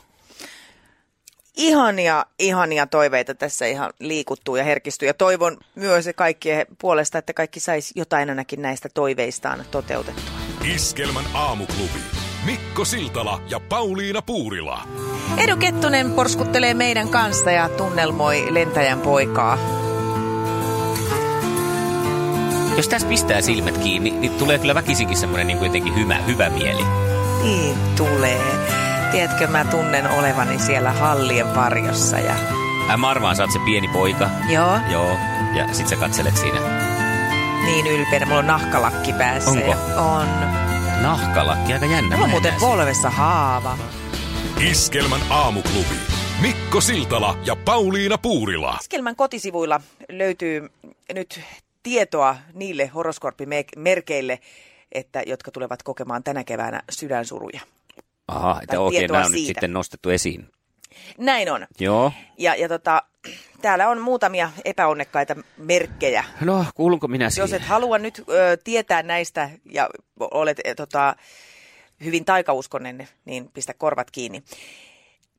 Ihania, 1.57 2.25
ihania 2.39 2.87
toiveita 2.87 3.35
tässä 3.35 3.65
ihan 3.65 3.93
liikuttuu 3.99 4.55
ja 4.55 4.63
herkistyy. 4.63 5.07
Ja 5.07 5.13
toivon 5.13 5.57
myös 5.75 6.05
kaikkien 6.15 6.65
puolesta, 6.81 7.17
että 7.17 7.33
kaikki 7.33 7.59
sais 7.59 7.91
jotain 7.95 8.29
ainakin 8.29 8.61
näistä 8.61 8.89
toiveistaan 8.93 9.65
toteutettua. 9.71 10.23
Iskelmän 10.75 11.25
aamuklubi. 11.33 11.99
Mikko 12.45 12.85
Siltala 12.85 13.41
ja 13.49 13.59
Pauliina 13.59 14.21
Puurila. 14.21 14.87
Edu 15.37 15.57
Kettunen 15.57 16.11
porskuttelee 16.11 16.73
meidän 16.73 17.09
kanssa 17.09 17.51
ja 17.51 17.69
tunnelmoi 17.69 18.47
lentäjän 18.49 18.99
poikaa. 18.99 19.57
Jos 22.77 22.87
tässä 22.87 23.07
pistää 23.07 23.41
silmät 23.41 23.77
kiinni, 23.77 24.11
niin 24.11 24.31
tulee 24.31 24.59
kyllä 24.59 24.75
väkisinkin 24.75 25.17
semmoinen 25.17 25.47
niin 25.47 25.63
jotenkin 25.63 25.95
hyvä, 25.95 26.15
hyvä 26.15 26.49
mieli. 26.49 26.83
Niin 27.43 27.75
tulee. 27.97 28.41
Tiedätkö, 29.11 29.47
mä 29.47 29.65
tunnen 29.65 30.09
olevani 30.11 30.59
siellä 30.59 30.91
hallien 30.91 31.55
varjossa 31.55 32.17
ja 32.19 32.33
Äh, 32.89 32.97
mä 32.97 33.09
arvaan, 33.09 33.35
sä 33.35 33.43
oot 33.43 33.51
se 33.51 33.59
pieni 33.65 33.87
poika. 33.87 34.29
joo, 34.49 34.77
Joo. 34.91 35.17
Ja 35.55 35.67
sit 35.73 35.87
sä 35.87 35.95
katselet 35.95 36.37
siinä 36.37 36.59
niin 37.65 37.87
ylpeänä. 37.87 38.25
Mulla 38.25 38.39
on 38.39 38.47
nahkalakki 38.47 39.13
päässä. 39.13 39.51
Onko? 39.51 39.71
Ja 39.71 40.01
on. 40.01 40.27
nahkalakki, 41.01 41.73
aika 41.73 41.85
jännä. 41.85 42.09
Mulla 42.09 42.17
on 42.17 42.23
en 42.23 42.29
muuten 42.29 42.53
polvessa 42.59 43.09
haava. 43.09 43.77
Iskelmän 44.71 45.21
aamuklubi. 45.29 45.95
Mikko 46.41 46.81
Siltala 46.81 47.37
ja 47.45 47.55
Pauliina 47.55 48.17
Puurila. 48.17 48.77
Iskelmän 48.81 49.15
kotisivuilla 49.15 49.81
löytyy 50.09 50.69
nyt 51.13 51.41
tietoa 51.83 52.35
niille 52.53 52.87
horoskooppimerkeille, 52.87 54.39
että, 54.91 55.23
jotka 55.25 55.51
tulevat 55.51 55.83
kokemaan 55.83 56.23
tänä 56.23 56.43
keväänä 56.43 56.81
sydänsuruja. 56.89 57.61
Aha, 58.27 58.59
että 58.63 58.79
okei, 58.79 58.99
tietoa 58.99 59.17
nämä 59.17 59.25
on 59.25 59.31
nyt 59.31 59.39
siitä. 59.39 59.47
sitten 59.59 59.73
nostettu 59.73 60.09
esiin. 60.09 60.49
Näin 61.17 61.51
on. 61.51 61.67
Joo. 61.79 62.11
Ja, 62.37 62.55
ja 62.55 62.69
tota, 62.69 63.03
täällä 63.61 63.89
on 63.89 64.01
muutamia 64.01 64.51
epäonnekkaita 64.65 65.35
merkkejä. 65.57 66.23
No, 66.41 66.65
kuulunko 66.75 67.07
minä 67.07 67.29
siihen? 67.29 67.43
Jos 67.43 67.53
et 67.53 67.67
halua 67.67 67.97
nyt 67.97 68.23
ö, 68.29 68.57
tietää 68.63 69.03
näistä 69.03 69.49
ja 69.71 69.89
olet 70.19 70.59
e, 70.63 70.75
tota, 70.75 71.15
hyvin 72.03 72.25
taikauskonen, 72.25 73.07
niin 73.25 73.49
pistä 73.53 73.73
korvat 73.73 74.11
kiinni. 74.11 74.43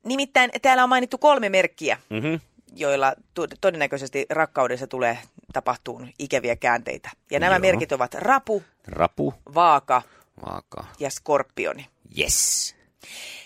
Nimittäin 0.03 0.51
täällä 0.61 0.83
on 0.83 0.89
mainittu 0.89 1.17
kolme 1.17 1.49
merkkiä, 1.49 1.97
Mm-hmm. 2.09 2.39
joilla 2.75 3.13
to- 3.33 3.47
todennäköisesti 3.61 4.25
rakkaudessa 4.29 4.87
tulee 4.87 5.17
tapahtuun 5.53 6.09
ikäviä 6.19 6.55
käänteitä. 6.55 7.09
Ja 7.31 7.39
nämä 7.39 7.55
Joo. 7.55 7.59
merkit 7.59 7.91
ovat 7.91 8.13
rapu, 8.13 8.63
Rapu, 8.87 9.33
vaaka 9.55 10.01
vaaka. 10.45 10.85
ja 10.99 11.09
skorpioni. 11.09 11.87
Yes. 12.19 12.75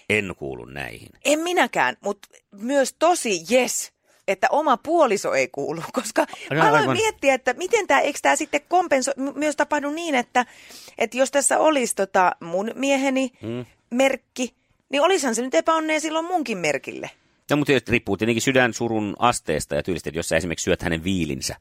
En 0.10 0.34
kuulu 0.38 0.66
näihin. 0.66 1.10
En 1.26 1.40
minäkään, 1.40 1.98
mutta 2.02 2.28
myös 2.52 2.96
tosi 3.00 3.42
yes, 3.52 3.92
että 4.28 4.48
oma 4.52 4.78
puoliso 4.78 5.34
ei 5.34 5.48
kuulu, 5.48 5.82
koska 5.94 6.26
No, 6.50 6.56
mä 6.58 6.68
aloin 6.70 6.82
aivan. 6.82 6.98
miettiä, 6.98 7.34
että 7.34 7.54
miten 7.54 7.88
tämä, 7.88 8.00
eikö 8.00 8.20
tämä 8.22 8.36
sitten 8.36 8.62
kompenso, 8.68 9.12
m- 9.18 9.40
myös 9.40 9.56
tapahdu 9.56 9.90
niin, 9.90 10.16
että, 10.16 10.46
että 10.98 11.18
jos 11.18 11.32
tässä 11.32 11.60
olisi 11.60 11.96
tota 11.96 12.32
mun 12.40 12.72
mieheni 12.76 13.32
mm. 13.42 13.66
merkki, 13.90 14.54
niin 14.90 15.02
olisihan 15.02 15.36
se 15.36 15.42
nyt 15.42 15.56
epäonnea 15.56 16.00
silloin 16.00 16.26
munkin 16.26 16.58
merkille. 16.58 17.10
No, 17.50 17.58
mutta 17.58 17.74
riippuu 17.88 18.18
tietenkin 18.18 18.42
sydänsurun 18.42 19.16
asteesta 19.20 19.76
ja 19.76 19.84
tyylistä, 19.84 20.10
että 20.10 20.20
jos 20.20 20.30
sä 20.30 20.38
esimerkiksi 20.38 20.64
syöt 20.64 20.82
hänen 20.82 21.04
viilinsä 21.04 21.56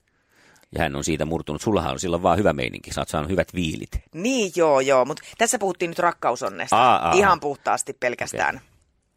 ja 0.72 0.82
hän 0.82 0.96
on 0.96 1.04
siitä 1.04 1.24
murtunut, 1.24 1.62
sullahan 1.62 1.92
on 1.92 2.00
silloin 2.00 2.22
vaan 2.22 2.38
hyvä 2.38 2.52
meininki, 2.52 2.92
sä 2.92 3.00
oot 3.00 3.08
saanut 3.08 3.30
hyvät 3.30 3.54
viilit. 3.54 3.90
Niin, 4.14 4.52
joo, 4.56 4.80
joo, 4.80 5.04
mutta 5.04 5.22
tässä 5.38 5.58
puhuttiin 5.58 5.88
nyt 5.88 5.98
rakkausonnesta. 5.98 6.76
Aa, 6.76 7.08
aa. 7.08 7.12
Ihan 7.14 7.40
puhtaasti 7.40 7.92
pelkästään. 8.00 8.60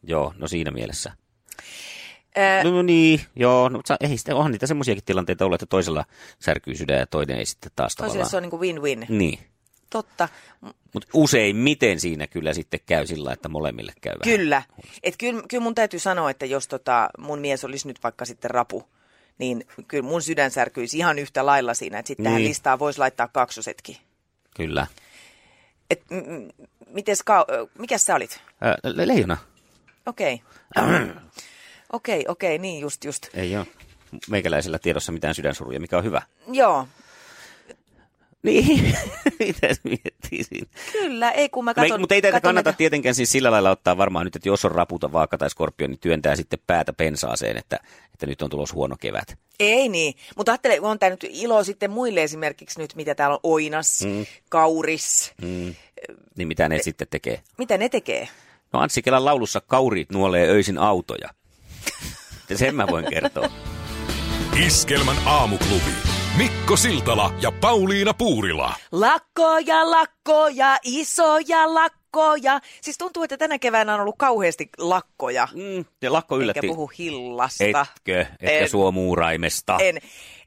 Joo, 0.03 0.33
no 0.37 0.47
siinä 0.47 0.71
mielessä. 0.71 1.11
Ää, 2.39 2.63
No, 2.63 2.71
no 2.71 2.81
niin, 2.81 3.21
joo, 3.35 3.69
no, 3.69 3.81
sa- 3.85 3.97
ei 3.99 4.17
sitä, 4.17 4.35
onhan 4.35 4.51
niitä 4.51 4.67
semmoisiakin 4.67 5.03
tilanteita 5.03 5.45
ollut, 5.45 5.61
että 5.61 5.69
toisella 5.69 6.05
särkyy 6.39 6.75
sydän 6.75 6.97
ja 6.99 7.05
toinen 7.05 7.37
ei 7.37 7.45
sitten 7.45 7.71
taas 7.75 7.95
toisille 7.95 8.07
tavallaan. 8.07 8.29
se 8.29 8.37
on 8.37 8.43
niin 8.43 8.49
kuin 8.51 8.61
win-win. 8.61 9.05
Niin, 9.09 9.39
Totta. 9.89 10.29
mutta 10.93 11.09
useimmiten 11.13 11.99
siinä 11.99 12.27
kyllä 12.27 12.53
sitten 12.53 12.79
käy 12.85 13.07
sillä, 13.07 13.33
että 13.33 13.49
molemmille 13.49 13.93
käy. 14.01 14.15
Kyllä. 14.23 14.61
Et 15.03 15.15
kyllä, 15.17 15.43
kyllä 15.49 15.63
mun 15.63 15.75
täytyy 15.75 15.99
sanoa, 15.99 16.29
että 16.29 16.45
jos 16.45 16.67
tota 16.67 17.09
mun 17.17 17.39
mies 17.39 17.63
olisi 17.65 17.87
nyt 17.87 18.03
vaikka 18.03 18.25
sitten 18.25 18.51
rapu, 18.51 18.83
niin 19.37 19.65
kyllä 19.87 20.03
mun 20.03 20.21
sydän 20.21 20.51
särkyisi 20.51 20.97
ihan 20.97 21.19
yhtä 21.19 21.45
lailla 21.45 21.73
siinä, 21.73 21.99
että 21.99 22.07
sitten 22.07 22.23
tähän 22.23 22.37
Niin. 22.41 22.49
listaan 22.49 22.79
voisi 22.79 22.99
laittaa 22.99 23.27
kaksosetkin. 23.27 23.97
Kyllä. 24.55 24.87
Et, 25.89 26.03
m- 26.11 26.65
mites 26.87 27.23
ka- 27.23 27.45
ö, 27.51 27.67
mikäs 27.79 28.05
sä 28.05 28.15
olit? 28.15 28.41
Ää, 28.61 28.75
le- 28.83 29.07
leijona, 29.07 29.37
Okei. 30.05 30.41
Okei, 31.93 32.25
okei, 32.27 32.57
niin 32.57 32.79
just, 32.81 33.03
just. 33.05 33.27
ei 33.33 33.57
ole 33.57 33.67
meikäläisellä 34.29 34.79
tiedossa 34.79 35.11
mitään 35.11 35.35
sydänsuruja, 35.35 35.79
mikä 35.79 35.97
on 35.97 36.03
hyvä. 36.03 36.21
Joo, 36.51 36.87
Niin, 38.43 38.95
mitä 39.39 39.73
se 39.73 39.79
miettii 39.83 40.43
siinä? 40.43 40.67
kyllä, 40.91 41.31
ei 41.31 41.49
kun 41.49 41.65
mä 41.65 41.71
Me, 41.71 41.73
katon, 41.75 41.99
mutta 42.01 42.15
ei 42.15 42.21
tätä 42.21 42.41
kannata 42.41 42.67
näitä- 42.69 42.77
tietenkään 42.77 43.15
siis 43.15 43.31
sillä 43.31 43.51
lailla 43.51 43.71
ottaa 43.71 43.97
varmaan 43.97 44.25
nyt, 44.25 44.35
että 44.35 44.49
jos 44.49 44.65
on 44.65 44.71
raputa 44.71 45.11
vaaka 45.11 45.37
tai 45.37 45.49
skorpio, 45.49 45.87
niin 45.87 45.99
työntää 45.99 46.35
sitten 46.35 46.59
päätä 46.67 46.93
pensaaseen, 46.93 47.57
että, 47.57 47.79
että 48.13 48.25
nyt 48.25 48.41
on 48.41 48.49
tulossa 48.49 48.75
huono 48.75 48.95
kevät. 48.99 49.37
Ei 49.59 49.89
niin, 49.89 50.13
mutta 50.35 50.51
ajattele, 50.51 50.79
on 50.81 50.99
tämä 50.99 51.09
nyt 51.09 51.25
ilo 51.29 51.63
sitten 51.63 51.91
muille 51.91 52.23
esimerkiksi 52.23 52.79
nyt, 52.79 52.95
mitä 52.95 53.15
täällä 53.15 53.33
on 53.33 53.39
oinas, 53.43 54.01
mm. 54.05 54.25
kauris, 54.49 55.33
Mm. 55.41 55.75
Niin 56.35 56.47
mitä 56.47 56.69
ne 56.69 56.79
sitten 56.81 57.07
tekee? 57.11 57.41
mitä 57.57 57.77
ne 57.77 57.89
tekee? 57.89 58.27
No 58.73 58.79
Anssi 58.79 59.01
Kelan 59.01 59.25
laulussa 59.25 59.61
kauriit 59.61 60.09
nuolee 60.11 60.47
öisin 60.49 60.77
autoja. 60.77 61.29
Ja 62.49 62.57
sen 62.57 62.75
mä 62.75 62.87
voin 62.87 63.05
kertoa. 63.09 63.49
Iskelmän 64.65 65.15
aamuklubi. 65.25 65.91
Mikko 66.37 66.77
Siltala 66.77 67.33
ja 67.41 67.51
Pauliina 67.51 68.13
Puurila. 68.13 68.73
Lakkoja, 68.91 69.91
lakkoja, 69.91 70.77
isoja 70.83 71.73
lakkoja. 71.73 72.59
Siis 72.81 72.97
tuntuu, 72.97 73.23
että 73.23 73.37
tänä 73.37 73.59
keväänä 73.59 73.93
on 73.93 74.01
ollut 74.01 74.15
kauheasti 74.17 74.69
lakkoja. 74.77 75.47
Mm, 75.53 75.85
ja 76.01 76.13
lakko 76.13 76.35
Enkä 76.35 76.43
yllätti. 76.43 76.67
puhu 76.67 76.91
hillasta. 76.99 77.63
Etkö? 77.63 78.19
Etkä 78.19 78.59
En. 78.59 78.69
suomuuraimesta. 78.69 79.77
En. 79.81 79.97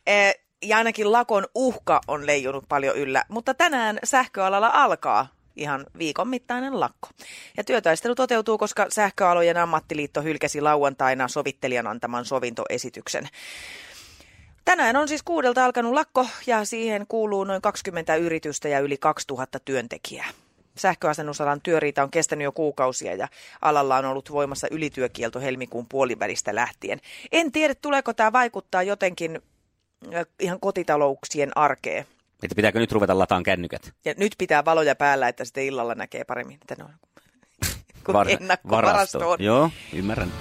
Eh, 0.06 0.35
ja 0.64 0.76
ainakin 0.76 1.12
lakon 1.12 1.47
uhka 1.54 2.00
on 2.09 2.26
leijunut 2.26 2.64
paljon 2.68 2.97
yllä, 2.97 3.25
mutta 3.28 3.54
tänään 3.54 3.99
sähköalalla 4.04 4.71
alkaa 4.75 5.28
ihan 5.56 5.87
viikon 5.99 6.28
mittainen 6.28 6.80
lakko. 6.80 7.09
Ja 7.56 7.64
työtaistelu 7.64 8.14
toteutuu, 8.14 8.59
koska 8.59 8.87
sähköalojen 8.88 9.56
ammattiliitto 9.56 10.23
hylkäsi 10.23 10.61
lauantaina 10.61 11.28
sovittelijan 11.28 11.87
antaman 11.87 12.25
sovintoesityksen. 12.25 13.28
Tänään 14.64 14.97
on 14.97 15.09
siis 15.09 15.23
kuudelta 15.23 15.64
alkanut 15.64 15.92
lakko 15.92 16.26
ja 16.47 16.64
siihen 16.64 17.06
kuuluu 17.06 17.44
noin 17.44 17.62
20 17.62 18.16
yritystä 18.16 18.68
ja 18.68 18.80
yli 18.80 18.97
2000 18.97 19.61
työntekijää. 19.61 20.28
Sähköasennusalan 20.78 21.61
työriita 21.61 22.02
on 22.02 22.11
kestänyt 22.11 22.44
jo 22.44 22.52
kuukausia 22.52 23.14
ja 23.14 23.28
alalla 23.62 23.97
on 23.97 24.04
ollut 24.04 24.32
voimassa 24.32 24.68
ylityökielto 24.71 25.40
helmikuun 25.40 25.87
puolivälistä 25.88 26.54
lähtien. 26.54 27.00
En 27.32 27.52
tiedä, 27.52 27.75
tuleeko 27.75 28.12
tämä 28.12 28.32
vaikuttaa 28.32 28.82
jotenkin 28.82 29.42
ihan 30.40 30.61
kotitalouksien 30.61 31.56
arkeen. 31.56 32.06
Että 32.42 32.54
pitääkö 32.56 32.78
nyt 32.78 32.92
ruveta 32.92 33.18
lataan 33.18 33.42
kännykät? 33.42 33.92
Ja 34.04 34.14
nyt 34.16 34.34
pitää 34.38 34.64
valoja 34.64 34.96
päällä, 34.96 35.28
että 35.28 35.44
sitten 35.44 35.64
illalla 35.64 35.94
näkee 35.94 36.25
paremmin, 36.25 36.58
että 36.62 36.75
ne 36.78 36.84
on 36.84 36.90
kuin 38.06 38.14
Var- 38.14 38.28
ennakkovarasto 38.30 39.30
on. 39.30 39.37
Joo, 39.42 39.70
ymmärrän. 39.92 40.32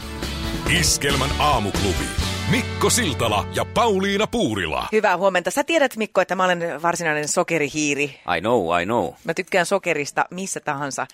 Iskelmän 0.80 1.30
aamuklubi. 1.40 2.06
Mikko 2.52 2.90
Siltala 2.90 3.48
ja 3.56 3.66
Pauliina 3.66 4.28
Puurila. 4.28 4.88
Hyvää 4.92 5.18
huomenta. 5.18 5.52
Sä 5.52 5.64
tiedät, 5.64 5.98
Mikko, 5.98 6.22
että 6.22 6.36
mä 6.36 6.46
olen 6.46 6.82
varsinainen 6.82 7.28
sokerihiiri. 7.28 8.04
I 8.38 8.42
know, 8.42 8.82
I 8.82 8.86
know. 8.86 9.14
Mä 9.24 9.34
tykkään 9.34 9.66
sokerista 9.66 10.26
missä 10.32 10.60
tahansa. 10.60 11.08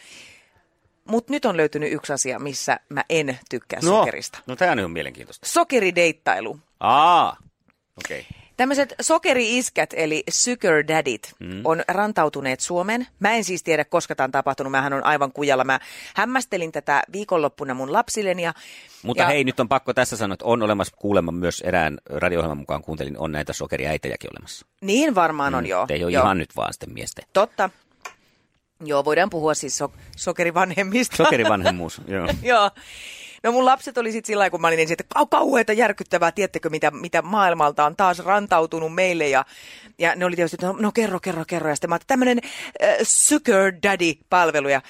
Mutta 1.06 1.34
nyt 1.34 1.46
on 1.46 1.58
löytynyt 1.58 1.92
yksi 1.94 2.14
asia, 2.14 2.40
missä 2.40 2.80
mä 2.90 3.04
en 3.10 3.40
tykkää 3.50 3.80
No, 3.84 3.90
sokerista. 3.90 4.40
no 4.48 4.56
tämä 4.56 4.84
on 4.86 4.92
mielenkiintoista. 4.92 5.48
Sokerideittailu. 5.50 6.60
Aa, 6.80 7.38
okei. 7.98 8.20
Okay. 8.30 8.47
Tämmöiset 8.58 8.96
sokeri-iskät, 9.02 9.90
eli 9.94 10.24
sugar 10.30 10.88
daddit, 10.88 11.36
mm. 11.40 11.62
on 11.64 11.84
rantautuneet 11.88 12.60
Suomeen. 12.60 13.08
Mä 13.20 13.34
en 13.34 13.44
siis 13.44 13.64
tiedä, 13.64 13.86
koska 13.86 14.16
tämä 14.16 14.26
on 14.26 14.32
tapahtunut. 14.32 14.72
Mähän 14.72 14.94
on 14.94 15.04
aivan 15.04 15.32
kujalla. 15.32 15.64
Mä 15.64 15.80
hämmästelin 16.16 16.72
tätä 16.72 17.04
viikonloppuna 17.12 17.74
mun 17.74 17.94
lapsilleni. 17.94 18.44
Ja, 18.44 18.54
Mutta 19.04 19.24
ja, 19.24 19.28
hei, 19.28 19.44
nyt 19.44 19.60
on 19.60 19.70
pakko 19.70 19.94
tässä 19.94 20.18
sanoa, 20.18 20.34
että 20.34 20.46
on 20.46 20.64
olemassa 20.64 20.96
kuulemma 20.98 21.32
myös 21.32 21.62
erään 21.62 21.98
radio 22.10 22.56
mukaan 22.56 22.82
kuuntelin, 22.82 23.18
on 23.18 23.32
näitä 23.32 23.54
sokeriäitejäkin 23.54 24.30
olemassa. 24.34 24.66
Niin 24.82 25.16
varmaan 25.16 25.56
on, 25.56 25.66
joo. 25.66 25.86
Mm, 25.86 25.94
Ei 25.94 26.04
ole 26.04 26.12
joo. 26.12 26.24
ihan 26.24 26.38
nyt 26.38 26.56
vaan 26.56 26.74
sitten 26.74 26.94
miesten. 26.94 27.26
Totta. 27.34 27.70
Joo, 28.86 29.06
voidaan 29.06 29.30
puhua 29.30 29.54
siis 29.54 29.78
so- 29.78 29.94
sokerivanhemmista. 30.18 31.16
Sokerivanhemmuus, 31.18 32.02
joo. 32.08 32.28
Joo. 32.44 32.72
No 33.48 33.52
mun 33.52 33.66
lapset 33.66 33.98
oli 33.98 34.12
sitten 34.12 34.28
sillä 34.28 34.50
kun 34.50 34.62
mä 34.62 34.68
olin 34.68 34.80
ensin, 34.80 34.98
että 35.00 35.20
kau- 35.20 35.28
kauheata 35.30 35.74
järkyttävää, 35.74 36.32
tiedättekö 36.32 36.70
mitä, 36.70 36.92
mitä 36.92 37.22
maailmalta 37.22 37.86
on 37.86 37.96
taas 37.96 38.20
rantautunut 38.20 38.96
meille. 38.96 39.28
Ja, 39.28 39.46
ja 40.00 40.16
ne 40.16 40.26
oli 40.26 40.36
tietysti, 40.36 40.56
että 40.56 40.68
no, 40.68 40.76
no 40.80 40.92
kerro, 40.92 41.20
kerro, 41.20 41.44
kerro. 41.48 41.70
Ja 41.70 41.76
sitten 41.76 41.90
mä 41.90 41.94
ajattelin, 41.94 42.08
tämmöinen 42.08 42.40
äh, 42.84 42.98
sugar 43.04 43.74
daddy-palvelu. 43.84 44.68
Ja 44.68 44.82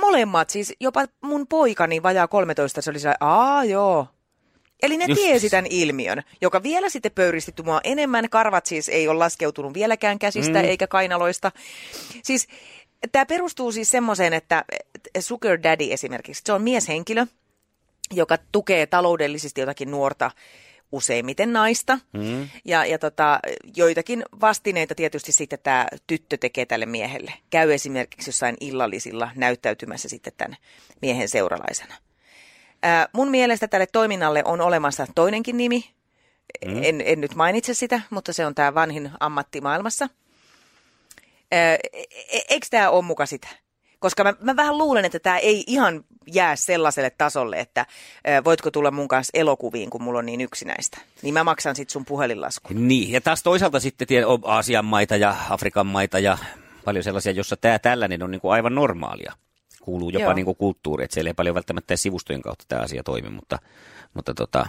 molemmat, 0.00 0.50
siis 0.50 0.72
jopa 0.80 1.04
mun 1.20 1.46
poikani 1.46 2.02
vajaa 2.02 2.28
13, 2.28 2.82
se 2.82 2.90
oli 2.90 2.98
sellainen, 2.98 3.22
aa 3.22 3.64
joo, 3.64 4.06
Eli 4.82 4.96
ne 4.96 5.04
Just. 5.08 5.20
tiesi 5.20 5.50
tämän 5.50 5.66
ilmiön, 5.70 6.22
joka 6.40 6.62
vielä 6.62 6.88
sitten 6.88 7.12
pöyristitti 7.12 7.62
mua 7.62 7.80
enemmän. 7.84 8.30
Karvat 8.30 8.66
siis 8.66 8.88
ei 8.88 9.08
ole 9.08 9.18
laskeutunut 9.18 9.74
vieläkään 9.74 10.18
käsistä 10.18 10.58
mm. 10.58 10.64
eikä 10.64 10.86
kainaloista. 10.86 11.52
Siis 12.22 12.48
tämä 13.12 13.26
perustuu 13.26 13.72
siis 13.72 13.90
semmoiseen, 13.90 14.32
että 14.32 14.64
sugar 15.20 15.62
daddy 15.62 15.92
esimerkiksi, 15.92 16.42
se 16.46 16.52
on 16.52 16.62
mieshenkilö, 16.62 17.26
joka 18.12 18.38
tukee 18.52 18.86
taloudellisesti 18.86 19.60
jotakin 19.60 19.90
nuorta 19.90 20.30
useimmiten 20.92 21.52
naista. 21.52 21.98
Mm. 22.12 22.48
Ja, 22.64 22.84
ja 22.84 22.98
tota, 22.98 23.40
joitakin 23.76 24.24
vastineita 24.40 24.94
tietysti 24.94 25.32
sitten 25.32 25.58
tämä 25.62 25.86
tyttö 26.06 26.36
tekee 26.36 26.66
tälle 26.66 26.86
miehelle. 26.86 27.32
Käy 27.50 27.72
esimerkiksi 27.72 28.28
jossain 28.28 28.56
illallisilla 28.60 29.30
näyttäytymässä 29.34 30.08
sitten 30.08 30.32
tämän 30.36 30.56
miehen 31.02 31.28
seuralaisena. 31.28 31.94
Ää, 32.82 33.08
mun 33.12 33.30
mielestä 33.30 33.68
tälle 33.68 33.86
toiminnalle 33.92 34.42
on 34.44 34.60
olemassa 34.60 35.06
toinenkin 35.14 35.56
nimi. 35.56 35.84
Mm. 36.66 36.82
En, 36.82 37.02
en 37.04 37.20
nyt 37.20 37.34
mainitse 37.34 37.74
sitä, 37.74 38.00
mutta 38.10 38.32
se 38.32 38.46
on 38.46 38.54
tämä 38.54 38.74
vanhin 38.74 39.10
ammatti 39.20 39.60
maailmassa. 39.60 40.08
Ää, 41.52 41.74
e- 41.74 42.02
e- 42.32 42.44
eikö 42.48 42.66
tämä 42.70 42.90
ole 42.90 43.04
muka 43.04 43.26
sitä? 43.26 43.48
Koska 44.02 44.24
mä, 44.24 44.34
mä 44.40 44.56
vähän 44.56 44.78
luulen, 44.78 45.04
että 45.04 45.18
tämä 45.18 45.38
ei 45.38 45.64
ihan 45.66 46.04
jää 46.26 46.56
sellaiselle 46.56 47.10
tasolle, 47.10 47.60
että 47.60 47.86
voitko 48.44 48.70
tulla 48.70 48.90
mun 48.90 49.08
kanssa 49.08 49.30
elokuviin, 49.34 49.90
kun 49.90 50.02
mulla 50.02 50.18
on 50.18 50.26
niin 50.26 50.40
yksinäistä. 50.40 50.98
Niin 51.22 51.34
mä 51.34 51.44
maksan 51.44 51.76
sitten 51.76 51.92
sun 51.92 52.04
puhelinlaskun. 52.04 52.88
Niin, 52.88 53.12
ja 53.12 53.20
taas 53.20 53.42
toisaalta 53.42 53.80
sitten 53.80 54.08
tie- 54.08 54.26
on 54.26 54.38
Aasian 54.44 54.84
maita 54.84 55.16
ja 55.16 55.36
Afrikan 55.50 55.86
maita 55.86 56.18
ja 56.18 56.38
paljon 56.84 57.04
sellaisia, 57.04 57.32
jossa 57.32 57.56
tämä 57.56 57.78
tällainen 57.78 58.22
on 58.22 58.30
niin 58.30 58.40
kuin 58.40 58.52
aivan 58.52 58.74
normaalia. 58.74 59.32
Kuuluu 59.80 60.10
jopa 60.10 60.24
Joo. 60.24 60.32
niin 60.32 60.44
kuin 60.44 60.56
kulttuuri, 60.56 61.04
että 61.04 61.14
siellä 61.14 61.28
ei 61.28 61.34
paljon 61.34 61.54
välttämättä 61.54 61.96
sivustojen 61.96 62.42
kautta 62.42 62.64
tämä 62.68 62.82
asia 62.82 63.02
toimi, 63.02 63.30
mutta, 63.30 63.58
mutta 64.14 64.34
tota, 64.34 64.66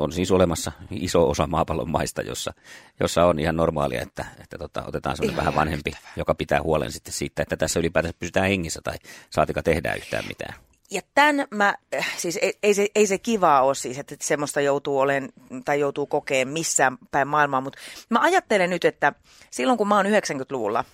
on 0.00 0.12
siis 0.12 0.30
olemassa 0.30 0.72
iso 0.90 1.30
osa 1.30 1.46
maapallon 1.46 1.90
maista, 1.90 2.22
jossa, 2.22 2.52
jossa 3.00 3.24
on 3.24 3.38
ihan 3.38 3.56
normaalia, 3.56 4.02
että, 4.02 4.24
että 4.42 4.58
tota, 4.58 4.84
otetaan 4.86 5.16
sellainen 5.16 5.36
vähän 5.36 5.54
vanhempi, 5.54 5.92
joka 6.16 6.34
pitää 6.34 6.62
huolen 6.62 6.92
sitten 6.92 7.12
siitä, 7.12 7.42
että 7.42 7.56
tässä 7.56 7.80
ylipäätänsä 7.80 8.16
pysytään 8.18 8.48
hengissä 8.48 8.80
tai 8.84 8.94
saatika 9.30 9.62
tehdään 9.62 9.98
yhtään 9.98 10.24
mitään. 10.28 10.54
Ja 10.90 11.00
tämän 11.14 11.46
mä, 11.50 11.74
äh, 11.94 12.14
siis 12.16 12.38
ei, 12.42 12.52
ei, 12.62 12.74
se, 12.74 12.86
ei 12.94 13.06
se 13.06 13.18
kivaa 13.18 13.62
ole 13.62 13.74
siis, 13.74 13.98
että 13.98 14.16
semmoista 14.20 14.60
joutuu 14.60 14.98
olemaan 14.98 15.32
tai 15.64 15.80
joutuu 15.80 16.06
kokeen 16.06 16.48
missään 16.48 16.98
päin 17.10 17.28
maailmaa, 17.28 17.60
mutta 17.60 17.78
mä 18.08 18.20
ajattelen 18.20 18.70
nyt, 18.70 18.84
että 18.84 19.12
silloin 19.50 19.78
kun 19.78 19.88
mä 19.88 19.96
oon 19.96 20.06
90-luvulla 20.06 20.84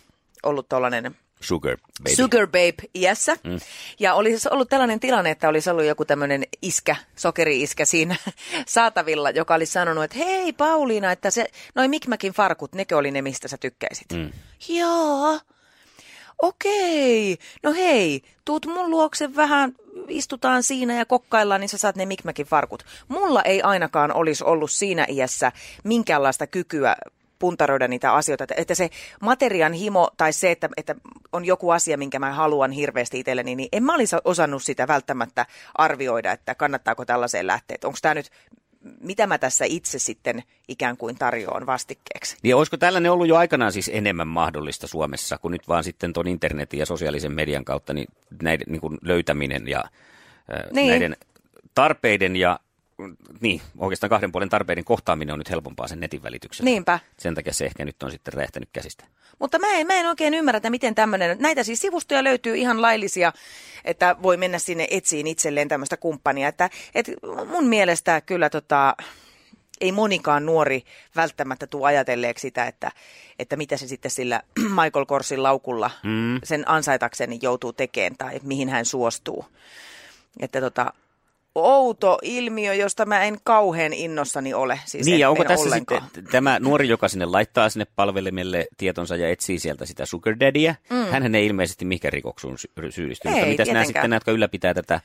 ollut 0.43 0.69
tollainen 0.69 1.17
Sugar 1.41 1.77
baby. 1.77 2.17
Sugar 2.17 2.47
Babe 2.47 2.89
iässä. 2.95 3.37
Mm. 3.45 3.59
Ja 3.99 4.15
olisi 4.15 4.49
ollut 4.51 4.69
tällainen 4.69 5.01
tilanne, 5.01 5.31
että 5.31 5.49
olisi 5.49 5.71
ollut 5.71 5.85
joku 5.85 6.05
tämmöinen 6.05 6.45
iskä, 6.63 6.97
sokeri-iskä 7.17 7.85
siinä 7.85 8.17
saatavilla, 8.67 9.31
joka 9.31 9.55
olisi 9.55 9.73
sanonut, 9.73 10.05
että 10.05 10.19
hei 10.19 10.53
Pauliina, 10.53 11.13
että 11.13 11.31
se, 11.31 11.47
noi 11.75 11.89
Mikmäkin 11.89 12.33
farkut, 12.33 12.73
nekö 12.73 12.97
oli 12.97 13.11
ne, 13.11 13.23
mistä 13.23 13.49
sä 13.49 13.57
tykkäisit. 13.59 14.07
Mm. 14.13 14.33
Joo. 14.69 15.41
Okei, 16.43 17.39
no 17.63 17.73
hei, 17.73 18.23
tuut 18.45 18.67
mun 18.67 18.91
luokse 18.91 19.37
vähän, 19.37 19.73
istutaan 20.09 20.63
siinä 20.63 20.95
ja 20.95 21.05
kokkaillaan, 21.05 21.61
niin 21.61 21.69
sä 21.69 21.79
saat 21.79 21.97
ne 21.97 22.07
Mikmäkin 22.07 22.47
farkut. 22.47 22.85
Mulla 23.09 23.43
ei 23.43 23.63
ainakaan 23.63 24.13
olisi 24.13 24.45
ollut 24.45 24.71
siinä 24.71 25.07
iässä 25.09 25.53
minkäänlaista 25.85 26.47
kykyä 26.47 26.97
puntaroida 27.39 27.89
niitä 27.89 28.13
asioita, 28.13 28.45
että, 28.45 28.55
että 28.59 28.75
se 28.75 28.91
materian 29.21 29.73
himo 29.73 30.11
tai 30.17 30.33
se, 30.33 30.51
että, 30.51 30.69
että 30.77 30.95
on 31.33 31.45
joku 31.45 31.71
asia, 31.71 31.99
minkä 31.99 32.19
mä 32.19 32.33
haluan 32.33 32.71
hirveästi 32.73 33.21
itselleni, 33.21 33.55
niin 33.55 33.69
en 33.73 33.83
mä 33.85 33.95
olisi 33.95 34.17
osannut 34.25 34.63
sitä 34.63 34.89
välttämättä 34.89 35.47
arvioida, 35.75 36.33
että 36.33 36.55
kannattaako 36.55 37.05
tällaiseen 37.05 37.47
lähteä. 37.47 37.77
Onko 37.85 37.99
tämä 38.03 38.15
nyt, 38.15 38.31
mitä 39.01 39.27
mä 39.27 39.39
tässä 39.39 39.65
itse 39.69 39.99
sitten 39.99 40.43
ikään 40.69 40.97
kuin 40.97 41.19
tarjoan 41.19 41.67
vastikkeeksi? 41.67 42.37
Niin 42.43 42.57
olisiko 42.57 42.77
tällainen 42.77 43.13
ollut 43.13 43.29
jo 43.29 43.37
aikanaan 43.37 43.73
siis 43.73 43.91
enemmän 43.95 44.29
mahdollista 44.29 44.87
Suomessa, 44.87 45.39
kun 45.39 45.51
nyt 45.53 45.69
vaan 45.69 45.85
sitten 45.85 46.13
tuon 46.13 46.29
internetin 46.29 46.81
ja 46.81 46.87
sosiaalisen 46.87 47.33
median 47.33 47.65
kautta 47.65 47.95
niin 47.95 48.09
näiden 48.43 48.67
niin 48.69 48.81
kuin 48.81 48.99
löytäminen 49.03 49.69
ja 49.69 49.79
äh, 49.79 50.63
Niin. 50.73 50.89
näiden 50.89 51.17
tarpeiden 51.75 52.37
ja 52.37 52.61
niin, 53.41 53.63
oikeastaan 53.79 54.11
kahden 54.11 54.33
puolen 54.33 54.49
tarpeiden 54.49 54.85
kohtaaminen 54.85 55.33
on 55.33 55.39
nyt 55.39 55.51
helpompaa 55.51 55.89
sen 55.89 56.01
netin 56.01 56.23
välityksellä. 56.23 56.71
Niinpä. 56.71 56.99
Sen 57.19 57.35
takia 57.35 57.53
se 57.53 57.65
ehkä 57.65 57.85
nyt 57.85 58.03
on 58.03 58.11
sitten 58.11 58.35
räjähtänyt 58.35 58.69
käsistä. 58.73 59.05
Mutta 59.39 59.59
mä 59.59 59.73
en, 59.73 59.87
mä 59.87 59.95
en 59.95 60.07
oikein 60.07 60.35
ymmärrä, 60.35 60.57
että 60.57 60.71
miten 60.71 60.95
tämmöinen, 60.95 61.37
näitä 61.41 61.63
siis 61.63 61.81
sivustoja 61.81 62.25
löytyy 62.25 62.57
ihan 62.57 62.83
laillisia, 62.83 63.33
että 63.85 64.17
voi 64.23 64.37
mennä 64.37 64.59
sinne 64.59 64.87
etsiin 64.91 65.27
itselleen 65.27 65.69
tämmöistä 65.69 65.97
kumppania. 65.97 66.49
Että, 66.49 66.71
et 66.95 67.11
mun 67.47 67.67
mielestä 67.67 68.21
kyllä 68.21 68.51
tota, 68.51 68.97
ei 69.81 69.93
monikaan 69.93 70.47
nuori 70.47 70.85
välttämättä 71.17 71.67
tule 71.67 71.87
ajatelleeksi 71.87 72.43
sitä, 72.43 72.67
että, 72.67 72.91
että 73.39 73.57
mitä 73.57 73.77
se 73.77 73.89
sitten 73.89 74.11
sillä 74.11 74.43
Michael 74.83 75.07
Korsin 75.07 75.43
laukulla 75.43 75.91
mm. 76.03 76.41
sen 76.45 76.69
ansaitakseni 76.69 77.39
joutuu 77.43 77.73
tekemään 77.73 78.17
tai 78.19 78.41
mihin 78.43 78.69
hän 78.69 78.85
suostuu. 78.85 79.47
Että 80.41 80.61
tota, 80.61 80.93
outo 81.65 82.19
ilmiö, 82.23 82.75
josta 82.75 83.07
mä 83.07 83.25
en 83.25 83.37
kauhean 83.45 83.93
innossani 83.93 84.55
ole. 84.55 84.81
Siis 84.85 85.07
niin, 85.07 85.19
ja 85.19 85.31
onko 85.31 85.45
tässä 85.45 85.67
ollenkaan. 85.67 86.03
sitten 86.03 86.25
tämä 86.25 86.59
nuori, 86.61 86.89
joka 86.89 87.09
sinne 87.09 87.25
laittaa 87.25 87.69
sinne 87.69 87.87
palvelimelle 87.97 88.67
tietonsa 88.77 89.17
ja 89.17 89.29
etsii 89.31 89.59
sieltä 89.59 89.87
sitä 89.87 90.07
sugar 90.07 90.41
daddyä, 90.41 90.75
mm. 90.91 90.97
hänhän 90.97 91.35
ei 91.35 91.47
ilmeisesti 91.47 91.85
mihinkään 91.85 92.13
rikoksuun 92.13 92.59
sy- 92.59 92.71
syyllisty. 92.91 93.29
Ei, 93.29 93.35
Mutta 93.35 93.47
mitäs 93.49 93.69
nämä 93.69 93.85
sitten, 93.85 94.03
nämä, 94.03 94.17
jotka 94.17 94.31
ylläpitää 94.33 94.75
tätä 94.75 95.01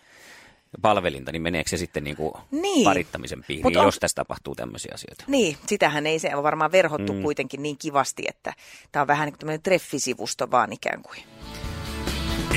palvelinta, 0.81 1.31
niin 1.31 1.41
meneekö 1.41 1.69
se 1.69 1.77
sitten 1.77 2.03
niin 2.03 2.15
kuin 2.15 2.33
Niin. 2.51 2.83
parittamisen 2.83 3.43
piiriin, 3.47 3.65
Mut 3.65 3.75
on- 3.75 3.85
jos 3.85 3.99
tässä 3.99 4.15
tapahtuu 4.15 4.55
tämmöisiä 4.55 4.91
asioita? 4.93 5.23
Niin, 5.27 5.57
sitähän 5.67 6.07
ei 6.07 6.19
se 6.19 6.35
ole 6.35 6.43
varmaan 6.43 6.71
verhottu 6.71 7.13
mm. 7.13 7.21
kuitenkin 7.21 7.63
niin 7.63 7.77
kivasti, 7.77 8.23
että 8.27 8.53
tämä 8.91 9.01
on 9.01 9.07
vähän 9.07 9.25
niin 9.25 9.33
kuin 9.33 9.39
tämmöinen 9.39 9.61
treffisivusto 9.61 10.51
vaan 10.51 10.73
ikään 10.73 11.01
kuin. 11.03 11.19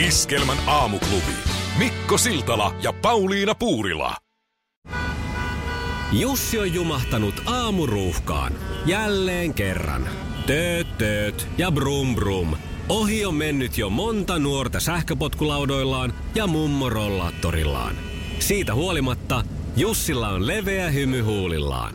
Iskelmän 0.06 0.58
aamuklubi. 0.66 1.53
Mikko 1.78 2.18
Siltala 2.18 2.74
ja 2.82 2.92
Pauliina 2.92 3.54
Puurila. 3.54 4.16
Jussi 6.12 6.58
on 6.58 6.74
jumahtanut 6.74 7.42
aamuruuhkaan. 7.46 8.52
Jälleen 8.86 9.54
kerran. 9.54 10.08
Tööt, 10.46 10.98
tööt 10.98 11.48
ja 11.58 11.72
brum 11.72 12.14
brum. 12.14 12.56
Ohi 12.88 13.24
on 13.24 13.34
mennyt 13.34 13.78
jo 13.78 13.90
monta 13.90 14.38
nuorta 14.38 14.80
sähköpotkulaudoillaan 14.80 16.14
ja 16.34 16.46
mummorollaattorillaan. 16.46 17.96
Siitä 18.38 18.74
huolimatta 18.74 19.44
Jussilla 19.76 20.28
on 20.28 20.46
leveä 20.46 20.90
hymy 20.90 21.20
huulillaan. 21.20 21.94